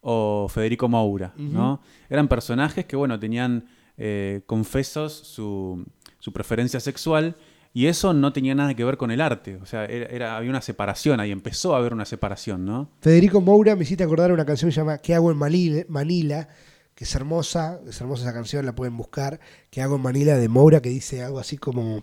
o 0.00 0.48
Federico 0.48 0.88
Moura, 0.88 1.32
¿no? 1.36 1.80
Eran 2.08 2.28
personajes 2.28 2.84
que, 2.86 2.96
bueno, 2.96 3.18
tenían 3.18 3.66
eh, 3.96 4.42
confesos 4.46 5.12
su, 5.12 5.84
su 6.18 6.32
preferencia 6.32 6.78
sexual 6.80 7.34
Y 7.74 7.86
eso 7.86 8.14
no 8.14 8.32
tenía 8.32 8.54
nada 8.54 8.74
que 8.74 8.84
ver 8.84 8.96
con 8.96 9.10
el 9.10 9.20
arte. 9.20 9.56
O 9.62 9.66
sea, 9.66 9.84
era, 9.84 10.36
había 10.36 10.50
una 10.50 10.62
separación 10.62 11.20
ahí, 11.20 11.30
empezó 11.30 11.74
a 11.74 11.78
haber 11.78 11.92
una 11.92 12.04
separación, 12.04 12.64
¿no? 12.64 12.90
Federico 13.00 13.40
Moura 13.40 13.76
me 13.76 13.82
hiciste 13.82 14.02
acordar 14.04 14.32
una 14.32 14.44
canción 14.44 14.70
que 14.70 14.74
se 14.74 14.80
llama 14.80 14.98
¿Qué 14.98 15.14
hago 15.14 15.30
en 15.30 15.36
Manila? 15.36 16.48
que 16.94 17.04
es 17.04 17.14
hermosa, 17.14 17.78
es 17.86 18.00
hermosa 18.00 18.24
esa 18.24 18.32
canción, 18.32 18.66
la 18.66 18.74
pueden 18.74 18.96
buscar, 18.96 19.38
¿Qué 19.70 19.82
hago 19.82 19.94
en 19.94 20.02
Manila? 20.02 20.36
de 20.36 20.48
Moura, 20.48 20.82
que 20.82 20.88
dice 20.88 21.22
algo 21.22 21.38
así 21.38 21.56
como, 21.56 22.02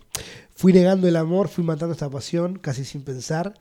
fui 0.54 0.72
negando 0.72 1.06
el 1.06 1.16
amor, 1.16 1.48
fui 1.48 1.62
matando 1.62 1.92
esta 1.92 2.08
pasión, 2.08 2.58
casi 2.58 2.86
sin 2.86 3.02
pensar, 3.02 3.52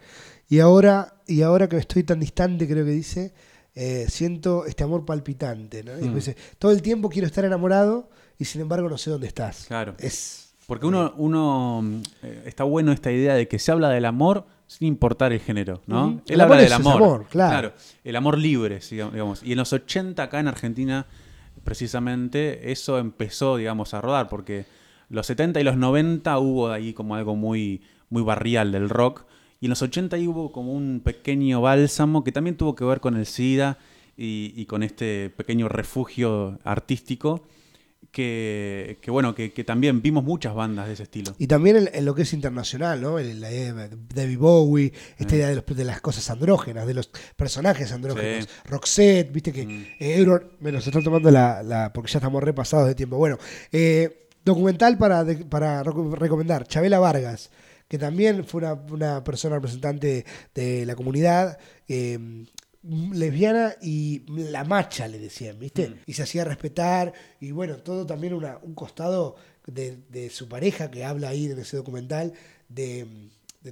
y 0.48 0.60
ahora, 0.60 1.16
y 1.28 1.42
ahora 1.42 1.68
que 1.68 1.76
estoy 1.76 2.04
tan 2.04 2.22
distante, 2.22 2.70
creo 2.70 2.86
que 2.86 2.92
dice, 2.92 3.34
eh, 3.76 4.06
siento 4.10 4.66
este 4.66 4.84
amor 4.84 5.06
palpitante, 5.06 5.84
¿no? 5.84 6.00
Y 6.00 6.10
mm. 6.10 6.16
dice, 6.16 6.38
todo 6.58 6.72
el 6.72 6.82
tiempo 6.82 7.10
quiero 7.10 7.28
estar 7.28 7.46
enamorado 7.46 8.10
y 8.40 8.46
sin 8.46 8.62
embargo 8.62 8.90
no 8.90 8.98
sé 8.98 9.12
dónde 9.12 9.28
estás. 9.28 9.66
Claro. 9.68 9.96
Es 10.00 10.46
porque 10.68 10.88
uno, 10.88 11.14
uno 11.18 12.02
eh, 12.24 12.44
está 12.46 12.64
bueno 12.64 12.92
esta 12.92 13.12
idea 13.12 13.36
de 13.36 13.48
que 13.48 13.60
se 13.60 13.72
habla 13.72 13.90
del 13.90 14.06
amor 14.06 14.46
sin 14.68 14.88
importar 14.88 15.32
el 15.32 15.40
género, 15.40 15.82
¿no? 15.86 16.22
Él 16.28 16.42
habla 16.42 16.58
del 16.58 16.74
amor. 16.74 17.28
claro. 17.30 17.74
El 18.04 18.16
amor 18.16 18.38
libre, 18.38 18.80
digamos. 18.90 19.44
Y 19.44 19.52
en 19.52 19.60
los 19.60 19.72
80 19.74 20.24
acá 20.24 20.40
en 20.40 20.48
Argentina, 20.48 21.06
precisamente, 21.64 22.72
eso 22.72 22.98
empezó, 22.98 23.58
digamos, 23.58 23.94
a 23.94 24.02
rodar, 24.02 24.28
porque 24.28 24.66
los 25.10 25.28
70 25.28 25.60
y 25.62 25.64
los 25.64 25.78
90 25.78 26.40
hubo 26.40 26.72
ahí 26.72 26.94
como 26.94 27.16
algo 27.16 27.36
muy, 27.36 27.84
muy 28.10 28.24
barrial 28.24 28.72
del 28.72 28.90
rock, 28.90 29.26
y 29.60 29.66
en 29.66 29.70
los 29.70 29.82
80 29.82 30.18
hubo 30.28 30.52
como 30.52 30.74
un 30.74 31.02
pequeño 31.04 31.62
bálsamo 31.62 32.24
que 32.24 32.32
también 32.32 32.58
tuvo 32.58 32.76
que 32.76 32.86
ver 32.86 33.00
con 33.00 33.16
el 33.16 33.26
SIDA 33.26 33.78
y 34.18 34.66
con 34.66 34.82
este 34.84 35.30
pequeño 35.30 35.68
refugio 35.68 36.60
artístico 36.64 37.48
que, 38.16 38.98
bueno, 39.10 39.36
que, 39.36 39.50
también 39.66 40.02
vimos 40.02 40.24
muchas 40.24 40.56
bandas 40.56 40.88
de 40.88 40.94
ese 40.94 41.04
estilo. 41.04 41.36
Y 41.38 41.48
también 41.48 41.90
en, 41.92 42.06
lo 42.06 42.16
que 42.16 42.22
es 42.22 42.32
internacional, 42.32 43.02
¿no? 43.02 43.20
El, 43.20 43.42
la 43.42 43.52
idea 43.52 43.74
de 43.74 43.98
David 44.14 44.38
Bowie, 44.38 44.94
esta 45.18 45.36
idea 45.36 45.50
de, 45.50 45.84
las 45.84 46.00
cosas 46.00 46.30
andrógenas, 46.30 46.88
de 46.88 46.94
los 46.94 47.10
personajes 47.36 47.92
andrógenos. 47.92 48.48
Roxette, 48.66 49.34
viste 49.34 49.52
que 49.52 49.66
mm. 49.66 49.86
eh, 50.00 50.26
me 50.62 50.72
lo 50.72 50.80
estoy 50.80 51.04
tomando 51.04 51.30
la, 51.30 51.92
porque 51.94 52.10
ya 52.10 52.20
estamos 52.20 52.42
repasados 52.42 52.88
de 52.88 52.96
tiempo. 52.96 53.18
Bueno, 53.18 53.38
eh, 53.74 54.30
documental 54.46 54.98
para, 54.98 55.26
para 55.50 55.84
recomendar, 55.84 56.68
Chabela 56.68 57.00
Vargas 57.00 57.52
que 57.88 57.98
también 57.98 58.46
fue 58.46 58.64
una, 58.92 59.24
persona 59.24 59.56
representante 59.56 60.26
de 60.54 60.86
la 60.86 60.96
comunidad, 60.96 61.58
eh, 61.88 62.46
lesbiana 63.14 63.74
y 63.82 64.24
la 64.28 64.64
macha, 64.64 65.08
le 65.08 65.18
decían, 65.18 65.58
¿viste? 65.60 65.90
Mm. 65.90 65.96
Y 66.06 66.14
se 66.14 66.24
hacía 66.24 66.44
respetar, 66.44 67.14
y 67.40 67.52
bueno, 67.52 67.78
todo 67.78 68.06
también 68.06 68.34
una, 68.34 68.60
un 68.62 68.76
costado 68.76 69.36
de, 69.66 70.30
su 70.30 70.48
pareja 70.48 70.92
que 70.92 71.04
habla 71.04 71.30
ahí 71.30 71.46
en 71.46 71.60
ese 71.60 71.78
documental, 71.78 72.34
de, 72.70 73.08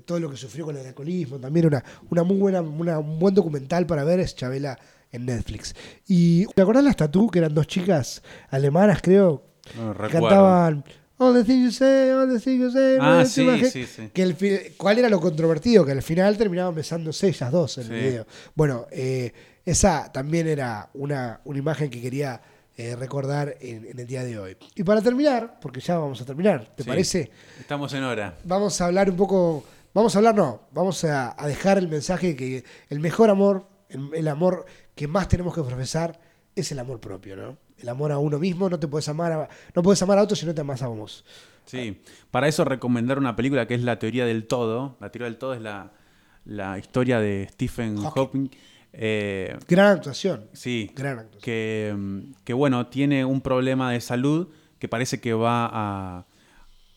todo 0.06 0.20
lo 0.20 0.32
que 0.32 0.38
sufrió 0.38 0.66
con 0.66 0.76
el 0.76 0.86
alcoholismo, 0.88 1.40
también 1.40 1.68
una, 1.68 1.84
una 2.10 2.24
muy 2.24 2.38
buena, 2.38 2.62
un 2.62 3.20
buen 3.20 3.36
documental 3.36 3.86
para 3.86 4.04
ver 4.04 4.20
es 4.20 4.36
Chabela 4.36 4.80
en 5.12 5.26
Netflix. 5.28 5.76
Y 6.08 6.48
¿te 6.48 6.64
acordás 6.64 6.84
las 6.84 6.98
Tatú, 6.98 7.30
que 7.30 7.38
eran 7.38 7.54
dos 7.54 7.68
chicas 7.68 8.24
alemanas, 8.50 9.02
creo? 9.04 9.44
No, 9.78 9.96
cantaban 9.96 10.84
All 11.18 11.34
the 11.34 11.44
things 11.44 11.64
you 11.64 11.72
say, 11.72 12.12
all 12.12 12.28
the 12.28 12.40
things 12.40 12.60
you 12.60 12.72
say. 12.72 12.98
Ah, 13.00 13.24
sí, 13.26 13.48
sí, 13.70 13.86
sí. 13.86 14.10
Que 14.14 14.24
el, 14.24 14.74
¿Cuál 14.78 15.00
era 15.00 15.10
lo 15.10 15.20
controvertido? 15.20 15.86
Que 15.86 15.92
al 15.92 16.02
final 16.02 16.38
terminaban 16.38 16.74
besándose 16.74 17.28
ellas 17.28 17.52
dos 17.52 17.78
en 17.78 17.92
el 17.92 18.02
video. 18.02 18.28
Bueno, 18.56 18.88
eh, 18.92 19.32
esa 19.64 20.12
también 20.12 20.48
era 20.48 20.90
una, 20.94 21.40
una 21.46 21.60
imagen 21.60 21.90
que 21.90 22.02
quería 22.02 22.42
eh, 22.76 22.96
recordar 22.96 23.56
en, 23.62 24.00
el 24.00 24.08
día 24.08 24.24
de 24.24 24.40
hoy. 24.40 24.58
Y 24.76 24.84
para 24.84 25.00
terminar, 25.00 25.60
porque 25.62 25.80
ya 25.80 26.00
vamos 26.00 26.20
a 26.22 26.26
terminar, 26.26 26.74
¿te 26.76 26.84
parece? 26.84 27.30
Estamos 27.60 27.94
en 27.94 28.04
hora. 28.04 28.36
Vamos 28.44 28.82
a 28.82 28.86
hablar 28.86 29.12
un 29.12 29.16
poco. 29.16 29.64
Vamos 29.94 30.16
a 30.16 30.18
hablar, 30.18 30.34
no, 30.34 30.62
vamos 30.72 31.04
a, 31.04 31.36
dejar 31.46 31.78
el 31.78 31.88
mensaje 31.88 32.36
que 32.36 32.64
el 32.90 33.00
mejor 33.00 33.30
amor, 33.30 33.68
el 33.90 34.28
amor 34.28 34.66
que 34.96 35.08
más 35.08 35.28
tenemos 35.28 35.54
que 35.54 35.62
profesar 35.62 36.20
es 36.56 36.72
el 36.72 36.80
amor 36.80 37.00
propio, 37.00 37.36
¿no? 37.36 37.58
El 37.84 37.90
amor 37.90 38.12
a 38.12 38.18
uno 38.18 38.40
mismo, 38.40 38.70
no 38.70 38.80
te 38.80 38.88
puedes 38.88 39.08
amar 39.10 39.32
a, 39.32 39.50
no 39.76 39.84
puedes 39.84 40.02
amar 40.02 40.18
a 40.18 40.24
otros 40.24 40.40
si 40.40 40.46
no 40.46 40.56
te 40.56 40.62
amas 40.62 40.82
a 40.82 40.88
vos. 40.88 41.24
Sí, 41.66 42.02
para 42.32 42.48
eso 42.48 42.66
recomendar 42.66 43.18
una 43.20 43.36
película 43.36 43.68
que 43.68 43.76
es 43.76 43.84
La 43.84 44.00
teoría 44.00 44.26
del 44.26 44.48
todo. 44.48 44.98
La 45.00 45.12
teoría 45.12 45.28
del 45.28 45.38
todo 45.38 45.54
es 45.54 45.62
la, 45.62 46.80
historia 46.80 47.20
de 47.20 47.48
Stephen 47.52 47.98
Hawking. 47.98 48.50
Eh, 48.94 49.58
gran 49.68 49.98
actuación. 49.98 50.46
Sí. 50.54 50.92
Gran 50.96 51.20
actuación. 51.20 51.42
Que, 51.42 51.96
que, 52.44 52.54
bueno, 52.54 52.88
tiene 52.88 53.26
un 53.26 53.42
problema 53.42 53.92
de 53.92 54.02
salud 54.02 54.48
que 54.80 54.88
parece 54.88 55.20
que 55.20 55.34
va 55.34 55.70
a, 55.72 56.26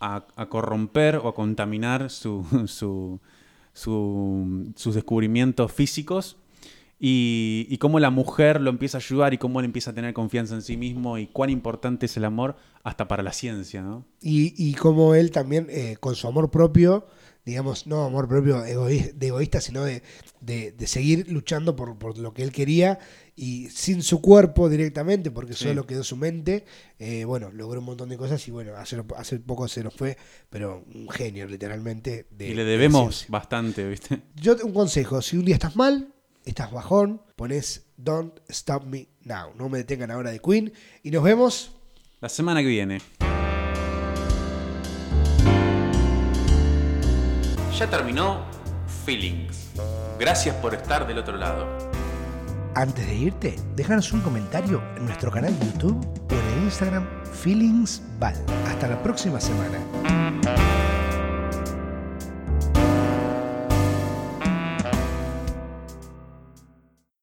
a, 0.01 0.47
corromper 0.49 1.17
o 1.17 1.29
a 1.29 1.35
contaminar 1.35 2.11
su, 2.11 2.45
su, 2.67 3.21
sus 3.73 4.95
descubrimientos 4.95 5.73
físicos 5.73 6.37
y, 6.99 7.77
cómo 7.79 8.01
la 8.01 8.11
mujer 8.11 8.61
lo 8.61 8.71
empieza 8.71 8.99
a 8.99 9.01
ayudar 9.01 9.35
y 9.35 9.39
cómo 9.39 9.61
él 9.61 9.67
empieza 9.67 9.91
a 9.91 9.95
tener 9.95 10.15
confianza 10.15 10.55
en 10.55 10.63
sí 10.63 10.77
mismo 10.77 11.19
y 11.19 11.27
cuán 11.27 11.51
importante 11.51 12.07
es 12.07 12.17
el 12.17 12.25
amor 12.25 12.57
hasta 12.83 13.07
para 13.07 13.23
la 13.23 13.33
ciencia, 13.33 13.83
¿no? 13.83 14.07
Y, 14.21 14.55
y 14.57 14.75
cómo 14.75 15.15
él 15.15 15.31
también, 15.31 15.67
eh, 15.71 15.97
con 16.01 16.15
su 16.15 16.27
amor 16.27 16.51
propio, 16.51 17.07
digamos, 17.47 17.87
no 17.87 18.05
amor 18.05 18.27
propio 18.27 18.61
de 18.63 18.73
egoísta, 19.29 19.61
sino 19.61 19.85
de, 19.85 20.03
seguir 20.87 21.31
luchando 21.31 21.77
por, 21.77 22.19
lo 22.19 22.35
que 22.35 22.43
él 22.43 22.51
quería 22.51 22.99
y 23.37 23.69
sin 23.69 24.03
su 24.03 24.21
cuerpo 24.21 24.69
directamente, 24.69 25.31
porque 25.31 25.53
solo 25.53 25.87
quedó 25.87 26.03
su 26.03 26.17
mente, 26.17 26.65
eh, 26.99 27.25
bueno, 27.25 27.53
logró 27.53 27.79
un 27.81 27.87
montón 27.87 28.09
de 28.09 28.17
cosas 28.17 28.47
y 28.49 28.51
bueno, 28.51 28.75
hace, 28.75 29.01
hace 29.17 29.39
poco 29.39 29.69
se 29.69 29.85
nos 29.85 29.95
fue, 29.95 30.17
pero 30.51 30.85
un 30.93 31.09
genio 31.09 31.47
literalmente. 31.47 32.27
y 32.37 32.55
le 32.55 32.65
debemos 32.65 33.27
bastante, 33.29 33.89
¿viste? 33.89 34.23
Yo 34.35 34.57
un 34.65 34.73
consejo, 34.73 35.23
si 35.23 35.37
un 35.37 35.45
día 35.45 35.55
estás 35.55 35.77
mal, 35.77 36.16
estás 36.47 36.73
bajón, 36.73 37.21
pones 37.37 37.87
Don't 37.97 38.39
Stop 38.49 38.85
Me 38.85 39.09
Now. 39.25 39.53
No 39.57 39.69
me 39.69 39.79
detengan 39.79 40.11
ahora 40.11 40.31
de 40.31 40.39
Queen. 40.39 40.73
Y 41.03 41.11
nos 41.11 41.23
vemos 41.23 41.73
la 42.21 42.29
semana 42.29 42.63
que 42.63 42.69
viene. 42.69 43.01
Ya 47.79 47.91
terminó 47.91 48.47
Feelings. 49.05 49.73
Gracias 50.19 50.55
por 50.57 50.75
estar 50.75 51.07
del 51.07 51.19
otro 51.19 51.37
lado. 51.37 51.67
Antes 52.75 53.07
de 53.07 53.15
irte, 53.15 53.57
déjanos 53.75 54.13
un 54.13 54.21
comentario 54.21 54.83
en 54.97 55.07
nuestro 55.07 55.31
canal 55.31 55.59
de 55.59 55.67
YouTube 55.67 56.07
o 56.31 56.35
en 56.35 56.59
el 56.59 56.65
Instagram 56.65 57.07
Feelingsval. 57.33 58.35
Hasta 58.67 58.89
la 58.89 59.03
próxima 59.03 59.41
semana. 59.41 60.26